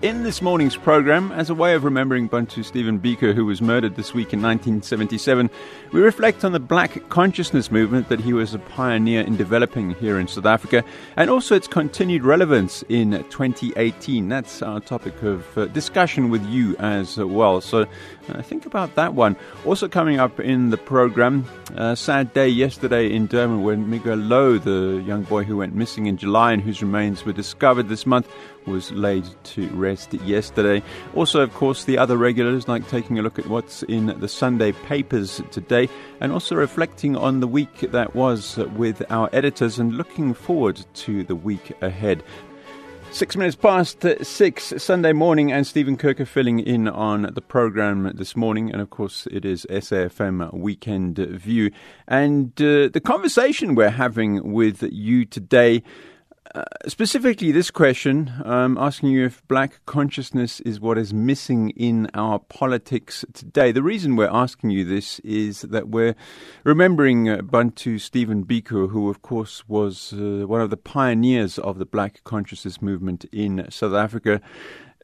[0.00, 3.96] In this morning's program, as a way of remembering Bantu Stephen Biko, who was murdered
[3.96, 5.50] this week in 1977,
[5.90, 10.20] we reflect on the black consciousness movement that he was a pioneer in developing here
[10.20, 10.84] in South Africa,
[11.16, 14.28] and also its continued relevance in 2018.
[14.28, 17.60] That's our topic of uh, discussion with you as well.
[17.60, 17.84] So
[18.28, 19.34] uh, think about that one.
[19.64, 21.44] Also, coming up in the program,
[21.74, 26.06] a sad day yesterday in Durban when Miguel Louw, the young boy who went missing
[26.06, 28.28] in July and whose remains were discovered this month,
[28.68, 30.82] was laid to rest yesterday.
[31.14, 34.72] Also, of course, the other regulars, like taking a look at what's in the Sunday
[34.72, 35.88] papers today,
[36.20, 41.24] and also reflecting on the week that was with our editors and looking forward to
[41.24, 42.22] the week ahead.
[43.10, 48.36] Six minutes past six Sunday morning, and Stephen Kirker filling in on the program this
[48.36, 48.70] morning.
[48.70, 51.70] And of course, it is SAFM Weekend View.
[52.06, 55.82] And uh, the conversation we're having with you today
[56.54, 62.08] uh, specifically, this question um, asking you if black consciousness is what is missing in
[62.14, 63.70] our politics today.
[63.70, 66.14] The reason we're asking you this is that we're
[66.64, 71.78] remembering uh, Bantu Stephen Biko, who, of course, was uh, one of the pioneers of
[71.78, 74.40] the black consciousness movement in South Africa.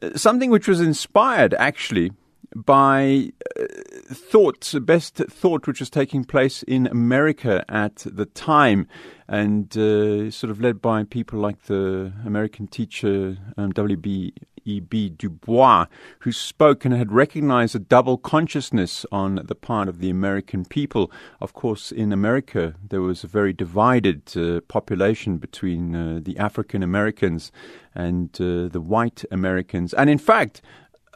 [0.01, 2.11] Uh, something which was inspired, actually,
[2.55, 3.65] by uh,
[4.13, 8.87] thought, best thought which was taking place in America at the time,
[9.27, 14.33] and uh, sort of led by people like the American teacher um, W.B.
[14.65, 15.09] E.B.
[15.09, 15.85] Du Bois,
[16.19, 21.11] who spoke and had recognized a double consciousness on the part of the American people.
[21.39, 26.81] Of course, in America, there was a very divided uh, population between uh, the African
[26.81, 27.51] Americans
[27.93, 29.93] and uh, the white Americans.
[29.93, 30.61] And in fact,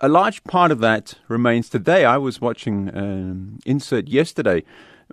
[0.02, 2.05] a large part of that remains today.
[2.05, 4.64] I was watching um, insert yesterday,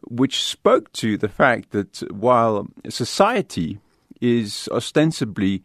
[0.09, 3.81] which spoke to the fact that while society
[4.21, 5.63] is ostensibly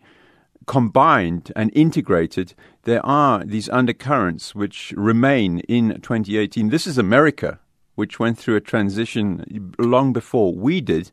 [0.66, 6.70] combined and integrated, there are these undercurrents which remain in 2018.
[6.70, 7.60] This is America,
[7.96, 11.12] which went through a transition long before we did.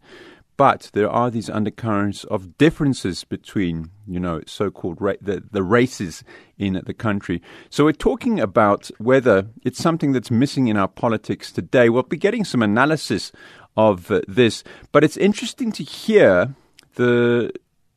[0.59, 6.25] But there are these undercurrents of differences between, you know, so-called ra- the, the races
[6.59, 7.41] in the country.
[7.71, 11.89] So we're talking about whether it's something that's missing in our politics today.
[11.89, 13.31] We'll be getting some analysis
[13.77, 16.57] of uh, this, but it's interesting to hear
[16.97, 17.53] the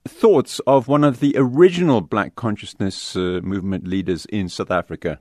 [0.07, 5.19] thoughts of one of the original Black consciousness uh, movement leaders in South Africa.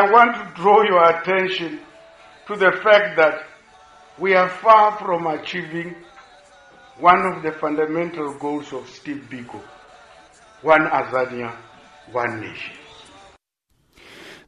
[0.00, 1.80] I want to draw your attention
[2.46, 3.44] to the fact that
[4.18, 5.94] we are far from achieving
[6.98, 9.60] one of the fundamental goals of Steve Biko
[10.62, 11.54] one Azania,
[12.12, 12.74] one nation.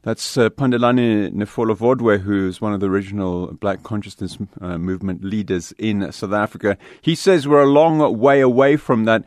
[0.03, 6.11] That's uh, Pandelani Nefolovhodwe, who's one of the original Black Consciousness uh, Movement leaders in
[6.11, 6.77] South Africa.
[7.01, 9.25] He says we're a long way away from that.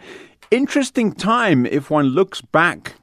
[0.50, 2.94] Interesting time if one looks back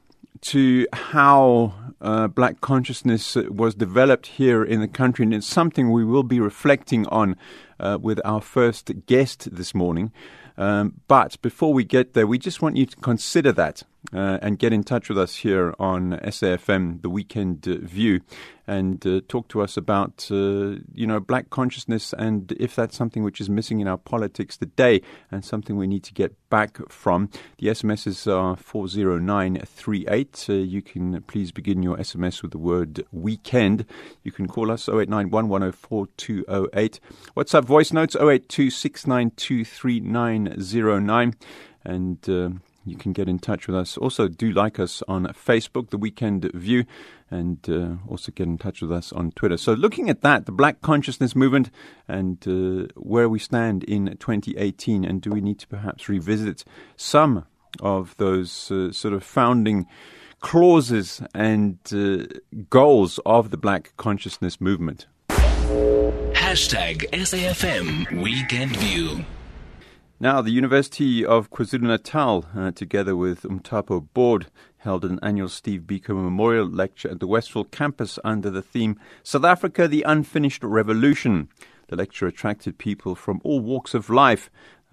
[0.42, 6.06] to how uh, black consciousness was developed here in the country, and it's something we
[6.06, 7.36] will be reflecting on
[7.80, 10.12] uh, with our first guest this morning.
[10.58, 13.84] Um, but before we get there, we just want you to consider that
[14.14, 18.22] uh, and get in touch with us here on SAFM, the Weekend View,
[18.68, 23.24] and uh, talk to us about uh, you know black consciousness and if that's something
[23.24, 25.02] which is missing in our politics today
[25.32, 27.30] and something we need to get back from.
[27.60, 30.46] The SMSs are four zero nine three eight.
[30.50, 33.86] Uh, you can please begin your SMS with the word weekend.
[34.24, 37.00] You can call us 0891 104 208.
[37.36, 38.70] WhatsApp voice notes 082
[41.86, 42.50] and uh,
[42.86, 43.98] you can get in touch with us.
[43.98, 46.86] Also, do like us on Facebook, The Weekend View,
[47.32, 49.58] and uh, also get in touch with us on Twitter.
[49.58, 51.72] So, looking at that, the Black Consciousness Movement,
[52.08, 56.64] and uh, where we stand in 2018, and do we need to perhaps revisit
[56.96, 57.46] some
[57.82, 59.88] of those uh, sort of founding
[60.40, 62.26] clauses and uh,
[62.70, 65.08] goals of the Black Consciousness Movement?
[65.30, 69.26] Hashtag SAFM Weekend View.
[70.18, 75.82] Now, the University of KwaZulu Natal, uh, together with Umtapo Board, held an annual Steve
[75.82, 81.50] Biko Memorial Lecture at the Westville campus under the theme South Africa, the Unfinished Revolution.
[81.90, 84.50] The lecture attracted people from all walks of life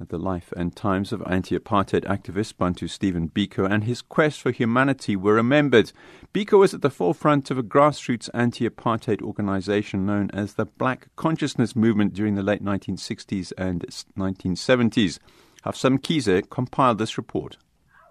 [0.08, 4.50] the life and times of anti apartheid activist Bantu Stephen Biko and his quest for
[4.50, 5.92] humanity were remembered.
[6.34, 11.08] Biko was at the forefront of a grassroots anti apartheid organization known as the Black
[11.16, 13.86] Consciousness Movement during the late 1960s and
[14.18, 15.18] 1970s.
[15.64, 17.56] Hafsam Kize compiled this report.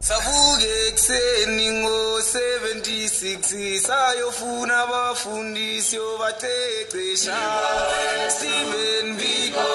[0.02, 7.40] Savuke ekuseni ngo-76 sayofuna abafundisi obacecesha
[8.36, 9.68] stephen biko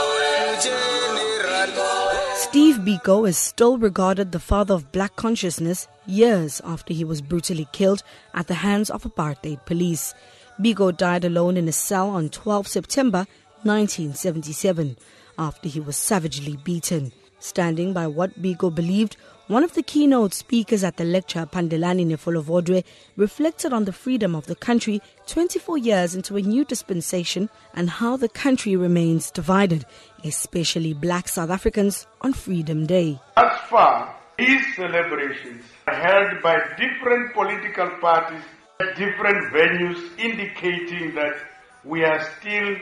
[2.37, 7.67] Steve Biko is still regarded the father of black consciousness years after he was brutally
[7.73, 8.03] killed
[8.35, 10.15] at the hands of apartheid police.
[10.61, 13.27] Biko died alone in a cell on 12 September
[13.65, 14.97] 1977
[15.39, 17.13] after he was savagely beaten.
[17.39, 19.17] Standing by what Biko believed,
[19.49, 22.83] one of the keynote speakers at the lecture, Pandelani Nefolovhodwe,
[23.17, 28.17] reflected on the freedom of the country 24 years into a new dispensation and how
[28.17, 29.87] the country remains divided,
[30.25, 33.21] especially black South Africans on Freedom Day.
[33.37, 38.43] Thus far, these celebrations are held by different political parties
[38.81, 41.37] at different venues, indicating that
[41.85, 42.77] we are still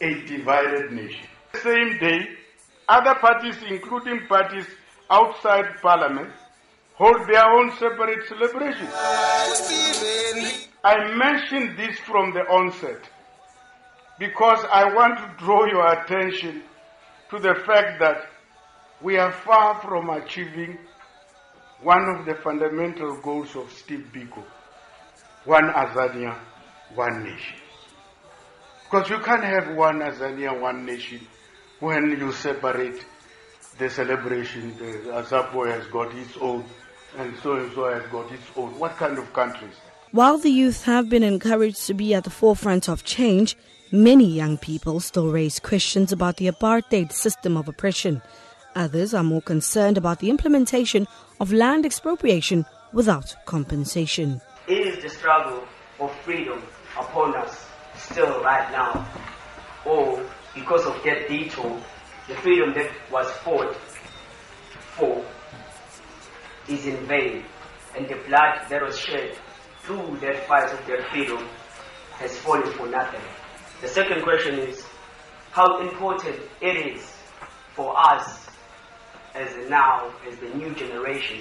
[0.00, 1.26] a divided nation.
[1.52, 2.28] The same day,
[2.88, 4.66] other parties, including parties
[5.10, 6.30] outside parliament,
[6.94, 8.90] hold their own separate celebrations.
[10.84, 13.00] I mentioned this from the onset
[14.18, 16.62] because I want to draw your attention
[17.30, 18.28] to the fact that
[19.02, 20.78] we are far from achieving
[21.82, 24.44] one of the fundamental goals of Steve Biko
[25.44, 26.38] one Azania,
[26.94, 27.56] one nation.
[28.84, 31.20] Because you can't have one Azania, one nation
[31.80, 33.04] when you separate
[33.78, 34.76] the celebration.
[34.78, 36.64] The Azapo has got its own,
[37.16, 38.78] and so and so has got its own.
[38.78, 39.74] What kind of countries?
[40.12, 43.56] While the youth have been encouraged to be at the forefront of change,
[43.90, 48.22] many young people still raise questions about the apartheid system of oppression.
[48.76, 51.06] Others are more concerned about the implementation
[51.40, 54.40] of land expropriation without compensation.
[54.68, 55.64] It is the struggle
[55.98, 56.62] for freedom
[56.96, 57.66] upon us
[57.96, 59.06] still right now.
[59.84, 60.22] Or
[60.54, 61.80] because of that detour,
[62.28, 63.74] the freedom that was fought
[64.96, 65.24] for
[66.68, 67.44] is in vain.
[67.96, 69.36] And the blood that was shed
[69.82, 71.46] through that fight of that freedom
[72.12, 73.20] has fallen for nothing.
[73.80, 74.84] The second question is
[75.50, 77.14] how important it is
[77.74, 78.46] for us
[79.34, 81.40] as now, as the new generation,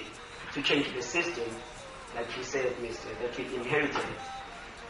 [0.53, 1.45] to change the system
[2.15, 4.05] like you said, Mister, that we inherited.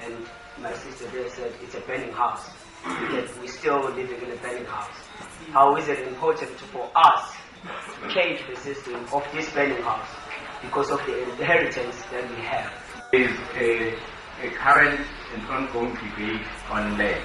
[0.03, 0.25] And
[0.59, 2.49] my sister there said it's a burning house.
[2.85, 5.07] Yet we still living in a burning house.
[5.51, 7.33] How is it important for us
[8.01, 10.09] to change the system of this burning house
[10.61, 12.73] because of the inheritance that we have?
[13.11, 13.95] There is a,
[14.45, 14.99] a current
[15.33, 17.23] and ongoing debate on land.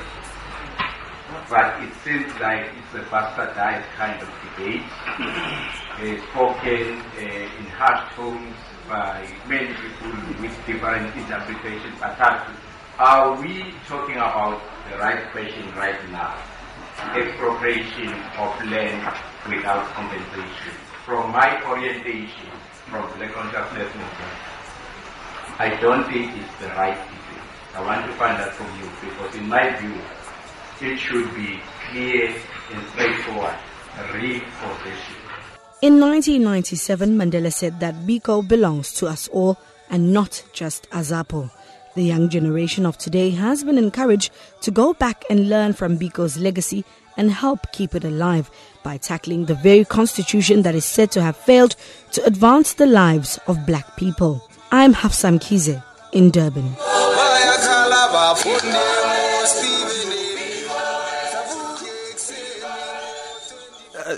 [1.50, 4.82] But it seems like it's a bastardized kind of debate,
[5.18, 8.56] uh, spoken uh, in harsh tones
[8.88, 12.50] by many people with different interpretations attached.
[12.98, 16.36] Are we talking about the right question right now?
[17.14, 19.14] Expropriation of land
[19.48, 20.74] without compensation.
[21.04, 22.50] From my orientation,
[22.90, 24.36] from the consciousness movement,
[25.58, 27.44] I don't think it's the right debate.
[27.74, 29.96] I want to find that from you because in my view,
[30.80, 32.34] it should be clear
[32.72, 33.56] and straightforward.
[34.14, 35.16] Repossession.
[35.82, 39.58] In 1997, Mandela said that Biko belongs to us all
[39.90, 41.50] and not just Azapo.
[41.94, 44.30] The young generation of today has been encouraged
[44.60, 46.84] to go back and learn from Biko's legacy
[47.16, 48.50] and help keep it alive
[48.82, 51.74] by tackling the very constitution that is said to have failed
[52.12, 54.48] to advance the lives of black people.
[54.70, 55.82] I'm Hafsam Kize
[56.12, 56.76] in Durban.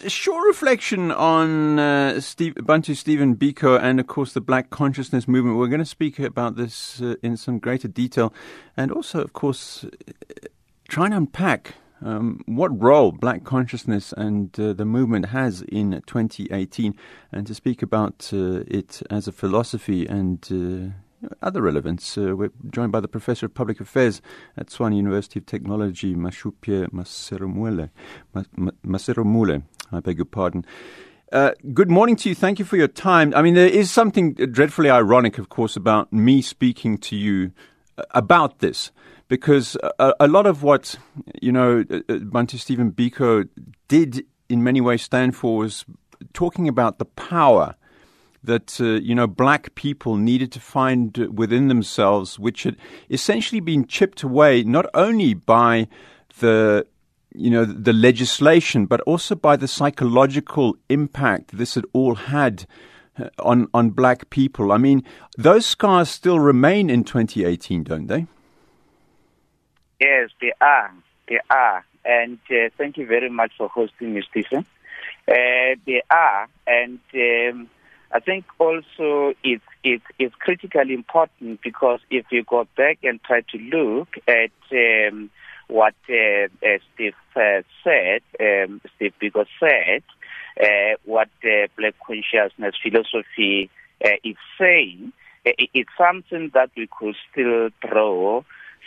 [0.07, 2.55] Short reflection on uh, Steve,
[2.95, 5.59] Stephen Biko and, of course, the Black Consciousness Movement.
[5.59, 8.33] We're going to speak about this uh, in some greater detail,
[8.77, 9.85] and also, of course,
[10.89, 16.95] try and unpack um, what role Black consciousness and uh, the movement has in 2018,
[17.33, 22.17] and to speak about uh, it as a philosophy and uh, other relevance.
[22.17, 24.23] Uh, we're joined by the Professor of Public Affairs
[24.57, 27.91] at Tshwane University of Technology, Mashupye Maserumule.
[28.87, 30.65] Maserumule, I beg your pardon.
[31.33, 32.35] Uh, good morning to you.
[32.35, 33.33] Thank you for your time.
[33.35, 37.53] I mean, there is something dreadfully ironic, of course, about me speaking to you
[37.99, 38.91] uh, about this,
[39.29, 40.97] because a, a lot of what,
[41.41, 43.49] you know, uh, uh, Bantu Stephen Biko
[43.89, 45.85] did in many ways stand for was
[46.33, 47.77] talking about the power
[48.43, 52.77] that uh, you know black people needed to find within themselves, which had
[53.11, 55.87] essentially been chipped away not only by
[56.39, 56.87] the
[57.35, 62.67] you know the legislation, but also by the psychological impact this had all had
[63.19, 64.73] uh, on on black people.
[64.73, 65.05] I mean,
[65.37, 68.27] those scars still remain in 2018, don't they?
[70.01, 70.93] Yes, they are.
[71.29, 71.85] They are.
[72.05, 74.65] And uh, thank you very much for hosting me, Stephen.
[75.29, 77.69] Uh, they are, and um,
[78.13, 83.43] I think also it's, it's, it's critically important because if you go back and try
[83.43, 85.31] to look at um,
[85.71, 90.03] what uh, uh, Steve uh, said, um, Steve Biko said,
[91.05, 93.71] what Black consciousness philosophy
[94.25, 95.13] is saying,
[95.45, 98.43] it's something that we could still draw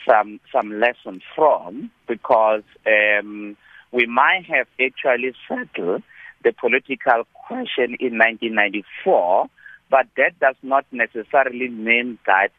[0.07, 3.57] some some lessons from because um,
[3.91, 6.03] we might have actually settled
[6.43, 9.47] the political question in 1994,
[9.89, 12.49] but that does not necessarily mean that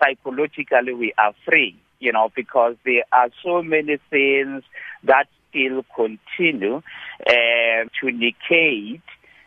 [0.00, 4.64] psychologically we are free, you know, because there are so many things
[5.04, 6.82] that still continue
[7.26, 9.02] uh, to negate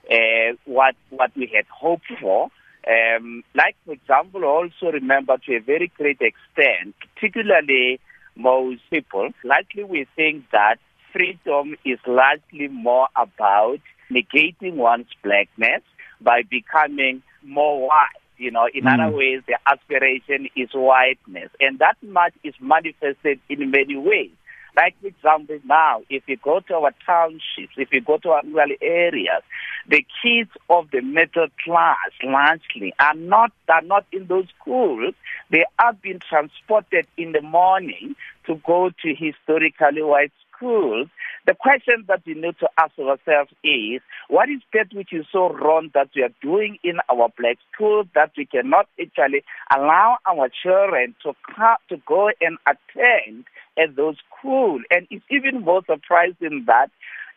[0.10, 2.50] uh, what what we had hoped for.
[2.88, 8.00] Um, like, for example, also remember to a very great extent, particularly
[8.36, 10.78] most people, likely we think that
[11.12, 13.80] freedom is largely more about
[14.12, 15.82] negating one's blackness
[16.22, 18.25] by becoming more white.
[18.38, 18.94] You know, in mm.
[18.94, 21.50] other ways, the aspiration is whiteness.
[21.60, 24.32] And that much is manifested in many ways.
[24.76, 28.42] Like, for example, now, if you go to our townships, if you go to our
[28.44, 29.42] rural areas,
[29.88, 35.14] the kids of the middle class largely are not are not in those schools.
[35.50, 38.16] They are being transported in the morning
[38.48, 41.08] to go to historically white schools.
[41.46, 45.50] The question that we need to ask ourselves is, what is that which is so
[45.54, 49.44] wrong that we are doing in our black schools that we cannot actually
[49.76, 51.34] allow our children to
[51.90, 53.46] to go and attend
[53.78, 54.82] at those schools?
[54.90, 56.90] And it's even more surprising that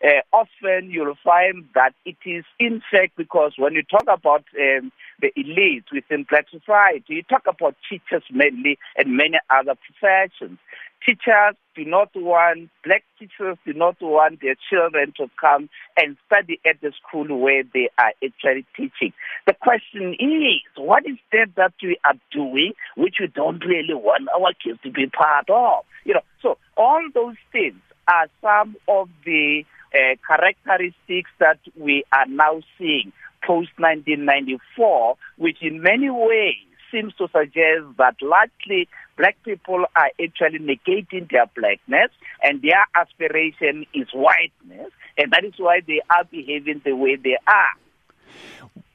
[0.05, 4.93] uh, often you'll find that it is in fact because when you talk about um,
[5.21, 10.59] the elite within black society, you talk about teachers mainly and many other professions.
[11.05, 16.61] Teachers do not want, black teachers do not want their children to come and study
[16.67, 19.13] at the school where they are actually teaching.
[19.47, 24.29] The question is, what is that that we are doing which we don't really want
[24.37, 25.85] our kids to be part of?
[26.05, 29.65] You know, so all those things are some of the
[29.95, 36.57] uh, characteristics that we are now seeing post 1994, which in many ways
[36.91, 42.11] seems to suggest that largely black people are actually negating their blackness
[42.43, 47.37] and their aspiration is whiteness, and that is why they are behaving the way they
[47.47, 47.75] are.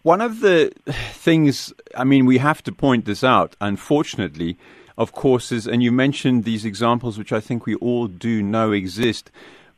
[0.03, 0.71] One of the
[1.13, 4.57] things, I mean, we have to point this out, unfortunately,
[4.97, 8.71] of course, is, and you mentioned these examples, which I think we all do know
[8.71, 9.31] exist,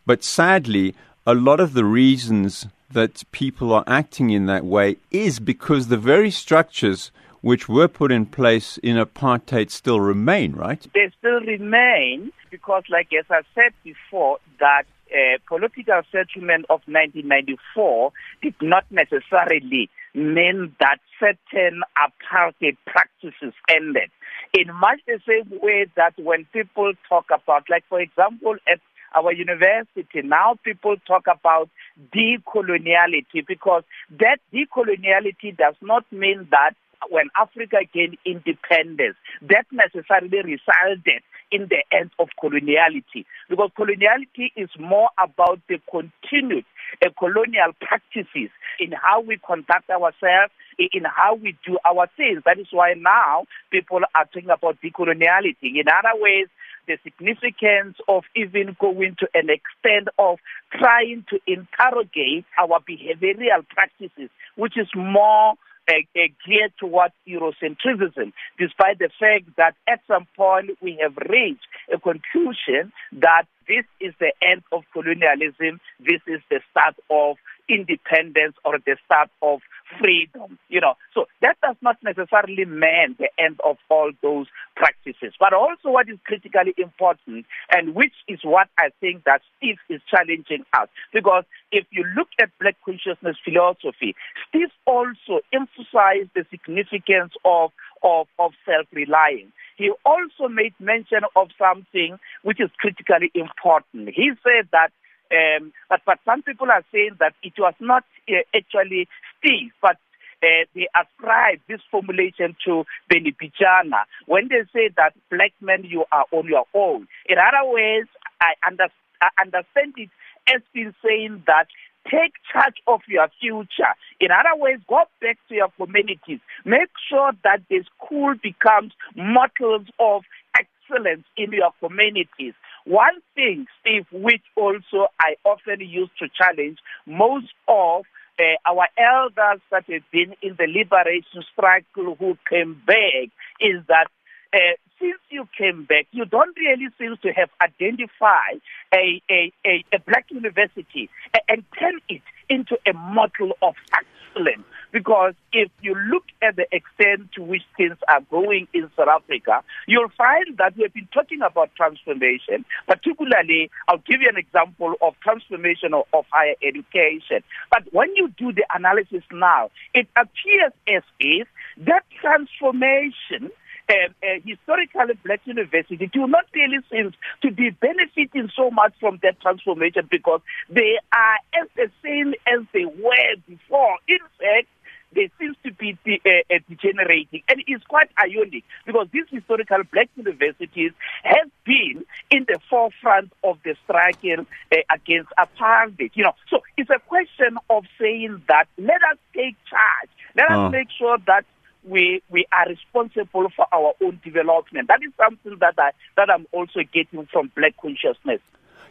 [0.06, 0.96] but sadly,
[1.26, 5.98] a lot of the reasons that people are acting in that way is because the
[5.98, 10.88] very structures which were put in place in apartheid still remain, right?
[10.94, 18.12] They still remain because, like as I said before, that uh, political settlement of 1994
[18.42, 24.10] did not necessarily mean that certain apartheid practices ended.
[24.54, 28.80] In much the same way that when people talk about, like for example, at
[29.16, 31.70] our university, now people talk about
[32.14, 33.84] decoloniality because
[34.20, 36.74] that decoloniality does not mean that
[37.10, 41.22] when Africa gained independence, that necessarily resulted
[41.52, 43.25] in the end of coloniality.
[43.50, 46.66] Because coloniality is more about the continued
[47.04, 48.50] uh, colonial practices
[48.80, 52.44] in how we conduct ourselves, in how we do our things.
[52.46, 55.79] That is why now people are talking about decoloniality.
[55.79, 56.48] In other ways,
[56.88, 60.39] the significance of even going to an extent of
[60.72, 65.55] trying to interrogate our behavioral practices, which is more
[65.88, 71.67] uh, uh, geared towards Eurocentrism, despite the fact that at some point we have reached
[71.94, 77.38] a conclusion that this is the end of colonialism, this is the start of
[77.70, 79.60] independence or the start of
[80.00, 80.60] freedom.
[80.70, 85.34] You know, so that does not necessarily mean the end of all those practices.
[85.39, 90.01] But also what is critically important and which is what I think that Steve is
[90.10, 90.89] challenging us.
[91.13, 94.15] Because if you look at black consciousness philosophy,
[94.50, 97.72] Steve also emphasized the significance of
[98.04, 99.51] of, of self-reliance.
[99.77, 104.10] He also made mention of something which is critically important.
[104.13, 104.92] He said that
[105.32, 109.08] um, but, but some people are saying that it was not uh, actually
[109.39, 109.98] Steve, but
[110.44, 116.05] uh, they ascribe this formulation to Barney Pityana when they say that black men, you
[116.12, 117.08] are on your own.
[117.27, 118.05] In other ways,
[118.41, 118.88] I, under,
[119.22, 120.10] I understand it
[120.48, 121.67] as being saying that
[122.10, 123.94] take charge of your future.
[124.20, 126.39] In other words, go back to your communities.
[126.63, 130.24] Make sure that the school becomes models of
[130.58, 132.53] excellence in your communities.
[132.86, 138.06] One thing, Steve, which also I often use to challenge most of
[138.39, 144.08] uh, our elders that have been in the liberation struggle who came back is that
[144.54, 148.62] uh, since you came back, you don't really seem to have identified
[148.94, 151.10] a, a, a, a black university
[151.50, 154.63] and turn it into a model of excellence.
[154.96, 159.62] Because if you look at the extent to which things are going in South Africa,
[159.88, 162.64] you'll find that we've been talking about transformation.
[162.88, 167.44] Particularly, I'll give you an example of transformation of, of higher education.
[167.70, 171.50] But when you do the analysis now, it appears as if
[171.80, 173.52] that transformation
[173.90, 179.20] uh, uh, historically black university do not really seem to be benefiting so much from
[179.22, 183.98] that transformation because they are as the same as they were before.
[184.08, 184.70] In fact,
[185.14, 187.44] they seem to be de- uh, uh, degenerating.
[187.48, 190.92] And it's quite ironic because these historical black universities
[191.24, 196.12] have been in the forefront of the struggle uh, against apartheid.
[196.16, 200.10] You know, so it's a question of saying that let us take charge.
[200.36, 200.70] Let us Oh.
[200.70, 201.46] make sure that
[201.88, 204.88] we we are responsible for our own development.
[204.88, 208.42] That is something that I that I'm also getting from black consciousness.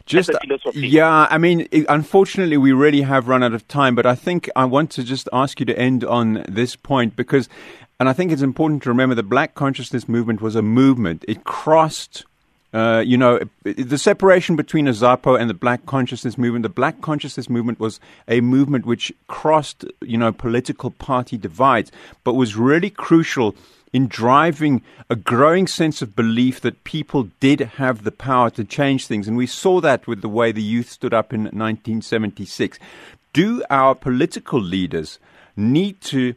[0.05, 0.87] Just as a philosophy.
[0.87, 3.95] yeah, I mean, it, unfortunately, we really have run out of time.
[3.95, 7.49] But I think I want to just ask you to end on this point because,
[7.99, 11.25] and I think it's important to remember the Black Consciousness movement was a movement.
[11.27, 12.25] It crossed.
[12.73, 17.49] Uh, you know, the separation between Azapo and the Black Consciousness movement, the Black Consciousness
[17.49, 21.89] movement was a movement which crossed, you know, political party divides,
[22.25, 23.55] but was really crucial
[23.95, 29.07] in driving a growing sense of belief that people did have the power to change
[29.07, 29.25] things.
[29.25, 32.77] And we saw that with the way the youth stood up in 1976.
[33.31, 35.17] Do our political leaders
[35.55, 36.35] need to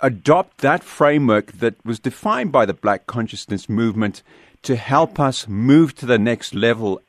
[0.00, 4.22] adopt that framework that was defined by the black consciousness movement
[4.62, 7.02] to help us move to the next level,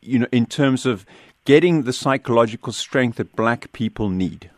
[0.00, 1.04] you know, in terms of
[1.44, 4.50] getting the psychological strength that black people need?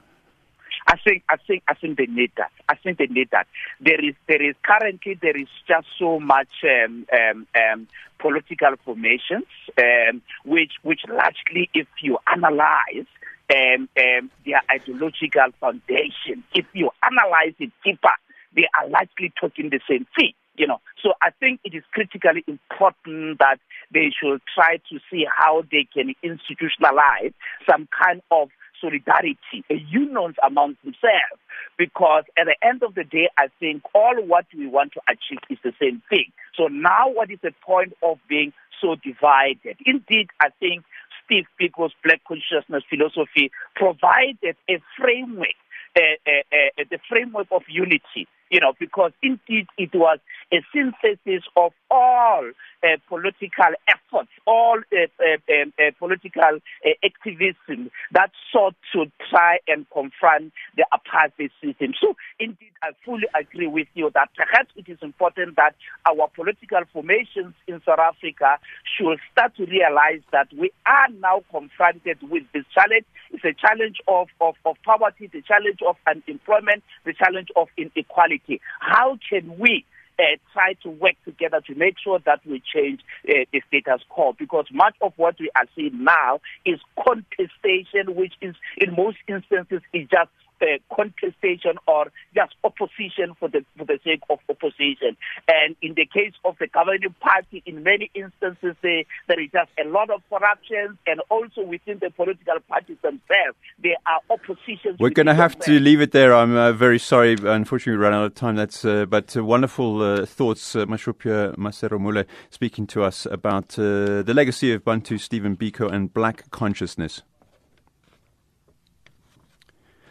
[0.89, 2.51] I think I think I think they need that.
[2.67, 3.47] I think they need that.
[3.79, 9.45] There is there is currently there is just so much um, um, um, political formations,
[9.77, 13.07] um, which which largely, if you analyze
[13.55, 18.17] um, um, their ideological foundation, if you analyze it deeper,
[18.57, 20.33] they are largely talking the same thing.
[20.57, 23.59] You know, so I think it is critically important that
[23.93, 27.35] they should try to see how they can institutionalize
[27.69, 28.49] some kind of
[28.81, 31.41] solidarity, a unions among themselves.
[31.77, 35.39] Because at the end of the day, I think all what we want to achieve
[35.49, 36.33] is the same thing.
[36.57, 39.77] So now what is the point of being so divided?
[39.87, 40.85] Indeed, I think
[41.25, 45.59] Steve Biko's Black Consciousness philosophy provided a framework,
[45.97, 50.19] uh, uh, uh, the framework of unity, you know, because indeed it was
[50.53, 52.51] a synthesis of all
[52.83, 59.59] uh, political efforts, all uh, uh, um, uh, political uh, activism that sought to try
[59.67, 61.93] and confront the apartheid system.
[62.01, 65.75] So, indeed, I fully agree with you that perhaps it is important that
[66.07, 68.59] our political formations in South Africa
[68.97, 73.05] should start to realize that we are now confronted with this challenge.
[73.31, 78.61] It's a challenge of, of, of poverty, the challenge of unemployment, the challenge of inequality.
[78.81, 79.85] How can we
[80.19, 84.35] uh, try to work together to make sure that we change uh, the status quo
[84.39, 89.81] because much of what we are seeing now is contestation, which is in most instances
[89.93, 95.17] is just uh, contestation or just opposition for the for the sake of opposition.
[95.49, 99.71] And in the case of the governing party, in many instances, they, there is just
[99.83, 104.99] a lot of corruption, and also within the political parties themselves, there are oppositions.
[104.99, 106.35] We're going to have to leave it there.
[106.35, 107.37] I'm uh, very sorry.
[107.43, 108.57] Unfortunately, we ran out of time.
[108.57, 110.77] That's uh, but uh, wonderful uh, thoughts.
[110.77, 116.13] Uh, Mashupye Maserumule speaking to us about uh, the legacy of Bantu Stephen Biko and
[116.13, 117.23] black consciousness.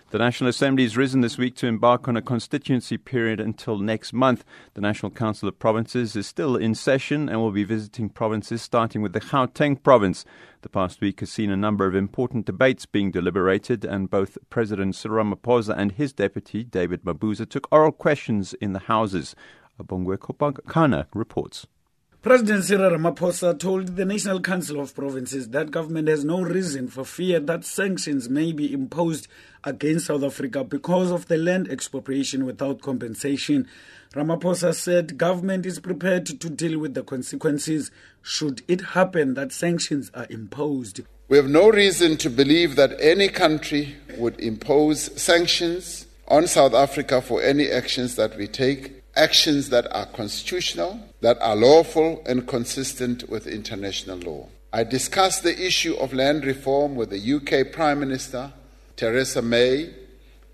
[0.09, 4.13] The National Assembly has risen this week to embark on a constituency period until next
[4.13, 4.45] month.
[4.73, 9.01] The National Council of Provinces is still in session and will be visiting provinces, starting
[9.01, 10.23] with the Gauteng province.
[10.61, 14.95] The past week has seen a number of important debates being deliberated, and both President
[14.95, 19.35] Cyril Ramaphosa and his deputy, David Mabuza, took oral questions in the Houses.
[19.77, 21.67] Abongwe Kopakana reports.
[22.23, 27.05] President Cyril Ramaphosa told the National Council of Provinces that government has no reason for
[27.05, 29.27] fear that sanctions may be imposed
[29.63, 33.67] against South Africa because of the land expropriation without compensation.
[34.15, 37.91] Ramaphosa said government is prepared to deal with the consequences
[38.23, 41.01] should it happen that sanctions are imposed.
[41.29, 47.21] We have no reason to believe that any country would impose sanctions on South Africa
[47.21, 53.27] for any actions that we take, actions that are constitutional, that are lawful, and consistent
[53.29, 54.47] with international law.
[54.71, 58.53] I discussed the issue of land reform with the UK Prime Minister,
[58.95, 59.93] Theresa May,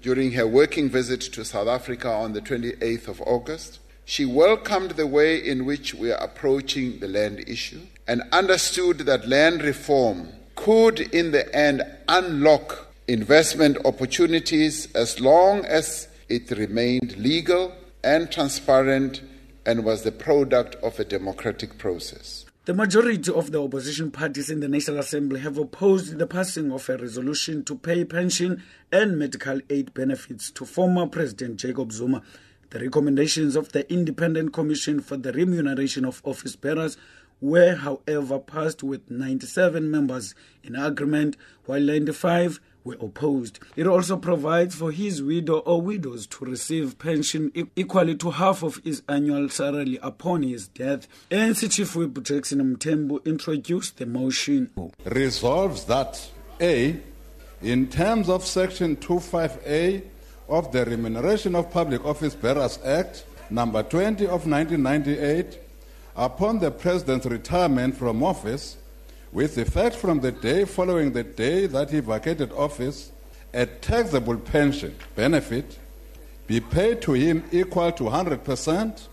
[0.02, 3.80] during her working visit to South Africa on the 28th of August.
[4.06, 9.28] She welcomed the way in which we are approaching the land issue and understood that
[9.28, 17.74] land reform could, in the end, unlock investment opportunities as long as it remained legal
[18.04, 19.22] and transparent
[19.66, 22.46] and was the product of a democratic process.
[22.66, 26.88] The majority of the opposition parties in the National Assembly have opposed the passing of
[26.90, 32.22] a resolution to pay pension and medical aid benefits to former President Jacob Zuma.
[32.70, 36.96] The recommendations of the Independent Commission for the Remuneration of Office Bearers
[37.42, 41.36] were, however, passed with 97 members in agreement,
[41.66, 43.60] while 95 were opposed.
[43.76, 48.78] It also provides for his widow or widows to receive pension equally to half of
[48.84, 51.08] his annual salary upon his death.
[51.32, 54.70] ANC Chief Whip Jackson Mthembu introduced the motion.
[55.06, 56.30] Resolves that
[56.62, 57.00] A,
[57.62, 60.04] in terms of Section 25A
[60.50, 65.60] of the Remuneration of Public Office Bearers Act, number 20 of 1998,
[66.16, 68.78] upon the President's retirement from office,
[69.34, 73.12] with effect from the day following the day that he vacated office,
[73.54, 75.80] a taxable pension benefit
[76.46, 79.08] be paid to him equal to 100%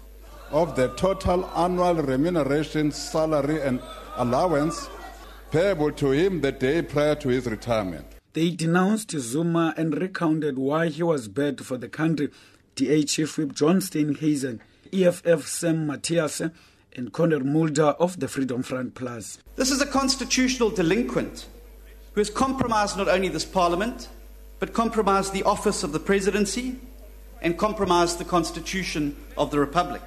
[0.51, 3.81] of the total annual remuneration, salary, and
[4.17, 4.89] allowance
[5.51, 8.07] payable to him the day prior to his retirement.
[8.33, 12.31] They denounced Zuma and recounted why he was bad for the country.
[12.75, 13.81] DA Chief Whip John
[14.93, 16.43] EFF Sam Matthias,
[16.97, 19.39] and Corné Mulder of the Freedom Front Plus.
[19.57, 21.47] This is a constitutional delinquent
[22.13, 24.09] who has compromised not only this parliament,
[24.59, 26.77] but compromised the office of the presidency
[27.43, 30.03] and compromised the constitution of the republic.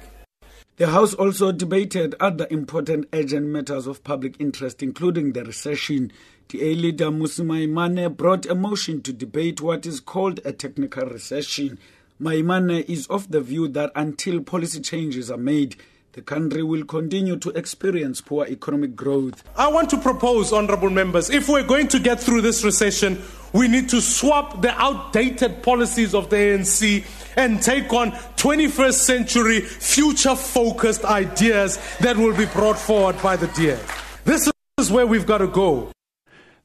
[0.76, 6.10] The House also debated other important urgent matters of public interest, including the recession.
[6.48, 11.78] DA leader Mmusi Maimane brought a motion to debate what is called a technical recession.
[12.20, 15.76] Maimane is of the view that until policy changes are made,
[16.14, 19.42] the country will continue to experience poor economic growth.
[19.56, 23.20] I want to propose, honorable members, if we're going to get through this recession,
[23.52, 27.04] we need to swap the outdated policies of the ANC
[27.36, 33.48] and take on 21st century future focused ideas that will be brought forward by the
[33.48, 33.76] DA.
[34.24, 34.48] This
[34.78, 35.90] is where we've got to go.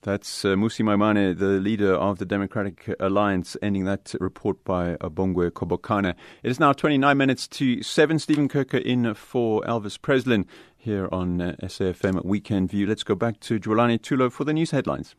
[0.02, 5.52] That's uh, Mmusi Maimane, the leader of the Democratic Alliance, ending that report by Bongwe
[5.52, 6.16] Qobokana.
[6.42, 8.18] It is now 29 minutes to 7.
[8.18, 10.46] Stephen Kirker in for Elvis Presslin
[10.78, 12.88] here on uh, SAFM Weekend View.
[12.88, 15.16] Let's go back to Jwalani Tulo for the news headlines.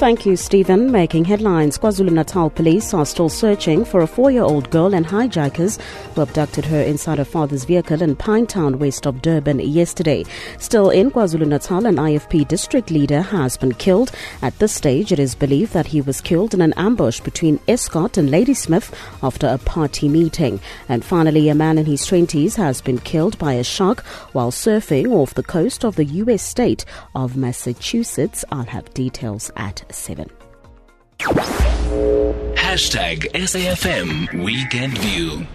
[0.00, 0.90] Thank you, Stephen.
[0.90, 5.78] Making headlines, KwaZulu-Natal police are still searching for a four-year-old girl and hijackers
[6.14, 10.24] who abducted her inside her father's vehicle in Pinetown, west of Durban, yesterday.
[10.58, 14.10] Still in KwaZulu-Natal, an IFP district leader has been killed.
[14.40, 18.16] At this stage, it is believed that he was killed in an ambush between Estcourt
[18.16, 20.60] and Ladysmith after a party meeting.
[20.88, 24.00] And finally, a man in his 20s has been killed by a shark
[24.32, 26.42] while surfing off the coast of the U.S.
[26.42, 28.46] state of Massachusetts.
[28.50, 30.30] I'll have details at 7.
[32.54, 35.46] Hashtag SAFM Weekend View.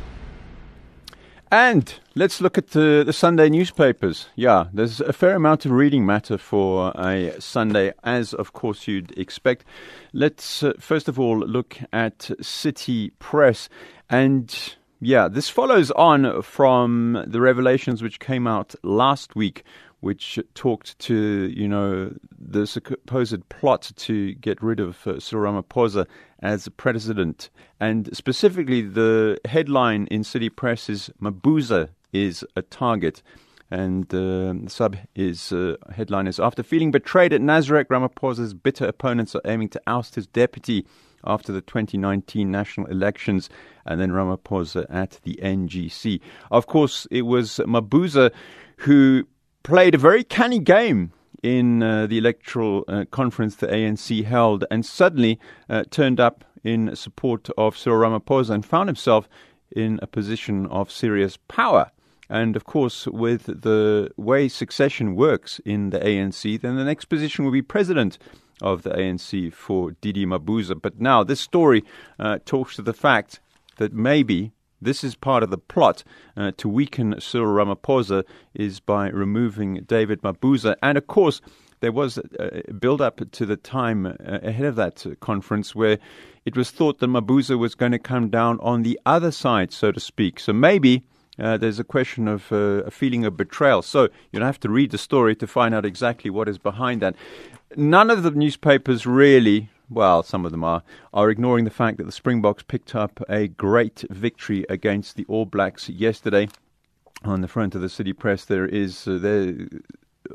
[1.52, 4.28] And let's look at the, the Sunday newspapers.
[4.36, 9.18] Yeah, there's a fair amount of reading matter for a Sunday, as of course you'd
[9.18, 9.66] expect.
[10.12, 13.70] Let's uh, first of all look at City Press.
[14.10, 19.64] And yeah, this follows on from the revelations which came out last week
[20.06, 26.06] which talked to you know the supposed plot to get rid of uh, Cyril Ramaphosa
[26.44, 33.24] as president, and specifically the headline in City Press is Mabuza is a target.
[33.72, 38.86] And uh, the sub is uh, headline is after feeling betrayed at Nasrec, Ramaphosa's bitter
[38.86, 40.86] opponents are aiming to oust his deputy
[41.24, 43.50] after the 2019 national elections,
[43.88, 46.22] and then Ramaphosa at the NGC.
[46.52, 48.32] Of course, it was Mabuza
[48.78, 49.26] who
[49.66, 54.86] played a very canny game in uh, the electoral uh, conference the ANC held and
[54.86, 59.28] suddenly uh, turned up in support of Cyril Ramaphosa and found himself
[59.76, 61.90] in a position of serious power.
[62.30, 67.44] And of course, with the way succession works in the ANC, then the next position
[67.44, 68.20] will be president
[68.62, 70.80] of the ANC for Didi Mabuza.
[70.80, 71.84] But now this story
[72.20, 73.40] uh, talks to the fact
[73.78, 74.52] that maybe
[74.86, 76.04] this is part of the plot
[76.38, 80.76] uh, to weaken Cyril Ramaphosa is by removing David Mabuza.
[80.82, 81.42] And of course,
[81.82, 85.98] there was a build up to the time uh, ahead of that conference where
[86.46, 89.92] it was thought that Mabuza was going to come down on the other side, so
[89.92, 90.40] to speak.
[90.40, 91.04] So maybe
[91.38, 93.82] uh, there's a question of uh, a feeling of betrayal.
[93.82, 97.16] So you'll have to read the story to find out exactly what is behind that.
[97.76, 102.06] None of the newspapers really, well, some of them are, are ignoring the fact that
[102.06, 106.48] the Springboks picked up a great victory against the All Blacks yesterday.
[107.24, 109.54] On the front of the City Press, there is uh,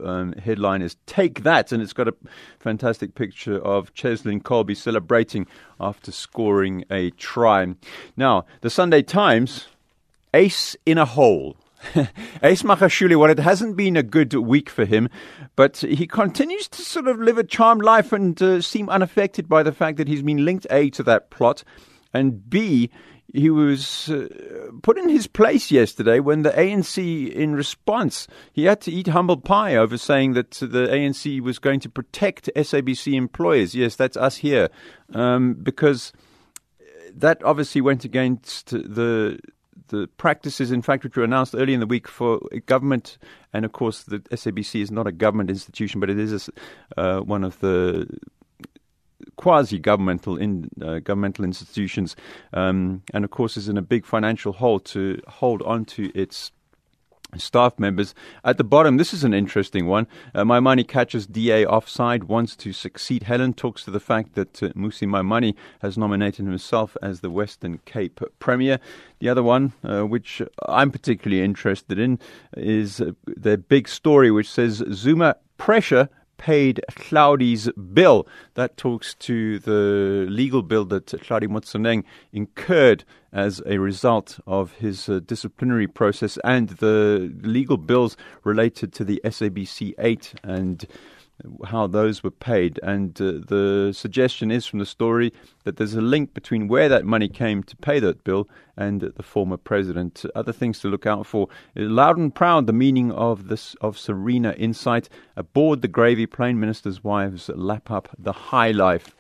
[0.03, 2.15] um, headline is Take That, and it's got a
[2.59, 5.47] fantastic picture of Cheslin Kolbe celebrating
[5.79, 7.75] after scoring a try.
[8.17, 9.67] Now, the Sunday Times,
[10.35, 11.57] ace in a hole.
[12.43, 15.09] Ace Magashule, well, it hasn't been a good week for him,
[15.57, 19.63] but he continues to sort of live a charmed life and uh, seem unaffected by
[19.63, 21.65] the fact that he's been linked A to that plot,
[22.13, 22.91] and B,
[23.33, 24.27] he was uh,
[24.83, 29.37] put in his place yesterday when the ANC, in response, he had to eat humble
[29.37, 33.75] pie over saying that the ANC was going to protect SABC employers.
[33.75, 34.69] Yes, that's us here,
[35.15, 36.13] um, because
[37.15, 39.39] that obviously went against the
[39.91, 43.19] the practices, in fact, which were announced early in the week for government,
[43.53, 46.49] and of course, the SABC is not a government institution, but it is
[46.97, 48.07] a, uh, one of the
[49.37, 52.17] quasi-governmental in uh, governmental institutions,
[52.53, 56.53] um, and of course is in a big financial hole to hold on to its
[57.37, 58.15] staff members.
[58.45, 60.07] At the bottom, this is an interesting one.
[60.35, 63.25] Uh, money catches DA offside, wants to succeed.
[63.25, 68.21] Helen talks to the fact that uh, Maimane has nominated himself as the Western Cape
[68.39, 68.79] Premier.
[69.19, 72.19] The other one, uh, which I'm particularly interested in,
[72.57, 76.09] is uh, the big story which says Zuma pressure
[76.41, 78.27] paid Hlaudi's bill.
[78.55, 85.07] That talks to the legal bill that Hlaudi Motsoeneng incurred as a result of his
[85.09, 90.87] uh, disciplinary process and the legal bills related to the SABC 8 and
[91.67, 92.81] how those were paid.
[92.83, 95.33] And uh, the suggestion is from the story
[95.65, 99.23] that there's a link between where that money came to pay that bill and the
[99.23, 100.25] former president.
[100.35, 101.49] Other things to look out for.
[101.75, 105.09] Loud and proud, the meaning of this of Serena Insight.
[105.37, 109.15] Aboard the gravy, plane ministers' wives lap up the high life.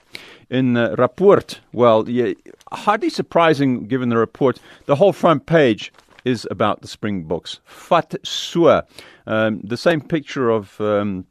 [0.48, 2.32] In Rapport, well, yeah,
[2.72, 5.92] hardly surprising given the report, the whole front page
[6.24, 7.60] is about the Springboks.
[7.64, 8.84] Fat Sua.
[9.26, 11.26] Um, the same picture of um,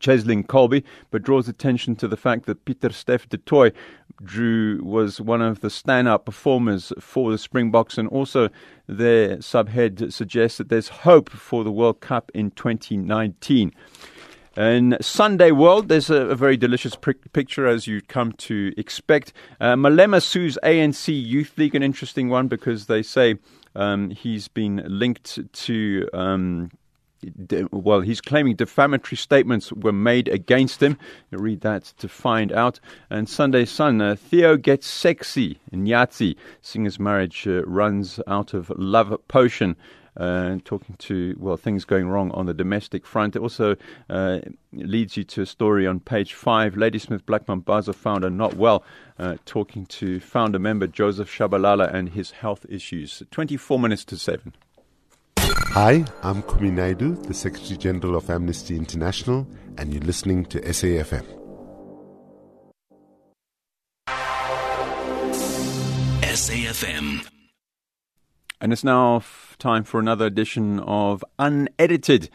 [0.00, 3.74] Cheslin Kolbe, but draws attention to the fact that Pieter-Steph du Toit
[4.22, 8.48] drew was one of the standout performers for the Springboks, and also
[8.86, 13.72] their subhead suggests that there's hope for the World Cup in 2019.
[14.56, 19.32] In Sunday World, there's a, a very delicious pr- picture as you'd come to expect.
[19.60, 23.36] Uh, Malema sues ANC Youth League, an interesting one because they say
[23.76, 26.72] um, he's been linked to um,
[27.72, 30.98] well, he's claiming defamatory statements were made against him.
[31.30, 32.80] You read that to find out.
[33.10, 35.58] And Sunday Sun, uh, Theo gets sexy.
[35.72, 39.76] Nyatsi, singer's marriage uh, runs out of love potion.
[40.16, 43.36] Uh, talking to well things going wrong on the domestic front.
[43.36, 43.76] It also
[44.10, 44.40] uh,
[44.72, 46.76] leads you to a story on page five.
[46.76, 48.82] Ladysmith Black Mambazo founder not well,
[49.20, 53.22] uh, talking to founder member Joseph Shabalala and his health issues.
[53.30, 54.54] Twenty four minutes to seven.
[55.50, 59.46] Hi, I'm Kumi Naidoo, the Secretary General of Amnesty International,
[59.78, 61.24] and you're listening to SAFM.
[66.20, 67.26] SAFM.
[68.60, 69.22] And it's now
[69.58, 72.28] time for another edition of Unedited.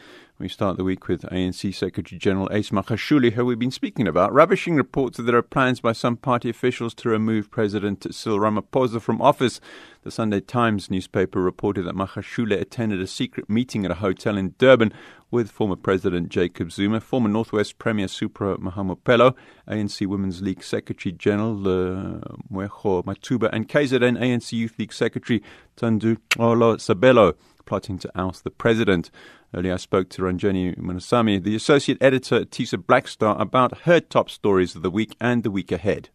[0.44, 4.34] We start the week with ANC Secretary General Ace Magashule, who we've been speaking about,
[4.34, 9.02] rubbishing reports that there are plans by some party officials to remove President Cyril Ramaphosa
[9.02, 9.62] from office.
[10.02, 14.54] The Sunday Times newspaper reported that Magashule attended a secret meeting at a hotel in
[14.58, 14.92] Durban
[15.32, 19.36] with former President Jacob Zuma, former Northwest Premier Supra Mahumapelo,
[19.70, 22.20] ANC Women's League Secretary General uh,
[22.52, 25.42] Matuba, and KZN ANC Youth League Secretary
[25.78, 27.34] Tandu Olo Sabelo,
[27.66, 29.10] plotting to oust the president.
[29.56, 34.32] Earlier, I spoke to Ranjeni Munusamy, the associate editor at Tiso Blackstar, about her top
[34.32, 36.10] stories of the week and the week ahead.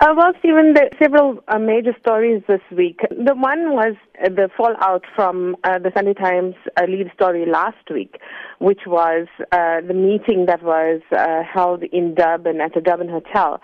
[0.00, 2.98] Uh, well, Stephen, there are several uh, major stories this week.
[3.10, 7.88] The one was uh, the fallout from uh, the Sunday Times uh, lead story last
[7.92, 8.16] week,
[8.58, 11.00] which was uh, the meeting that was
[11.46, 13.60] held in Durban at the Durban Hotel.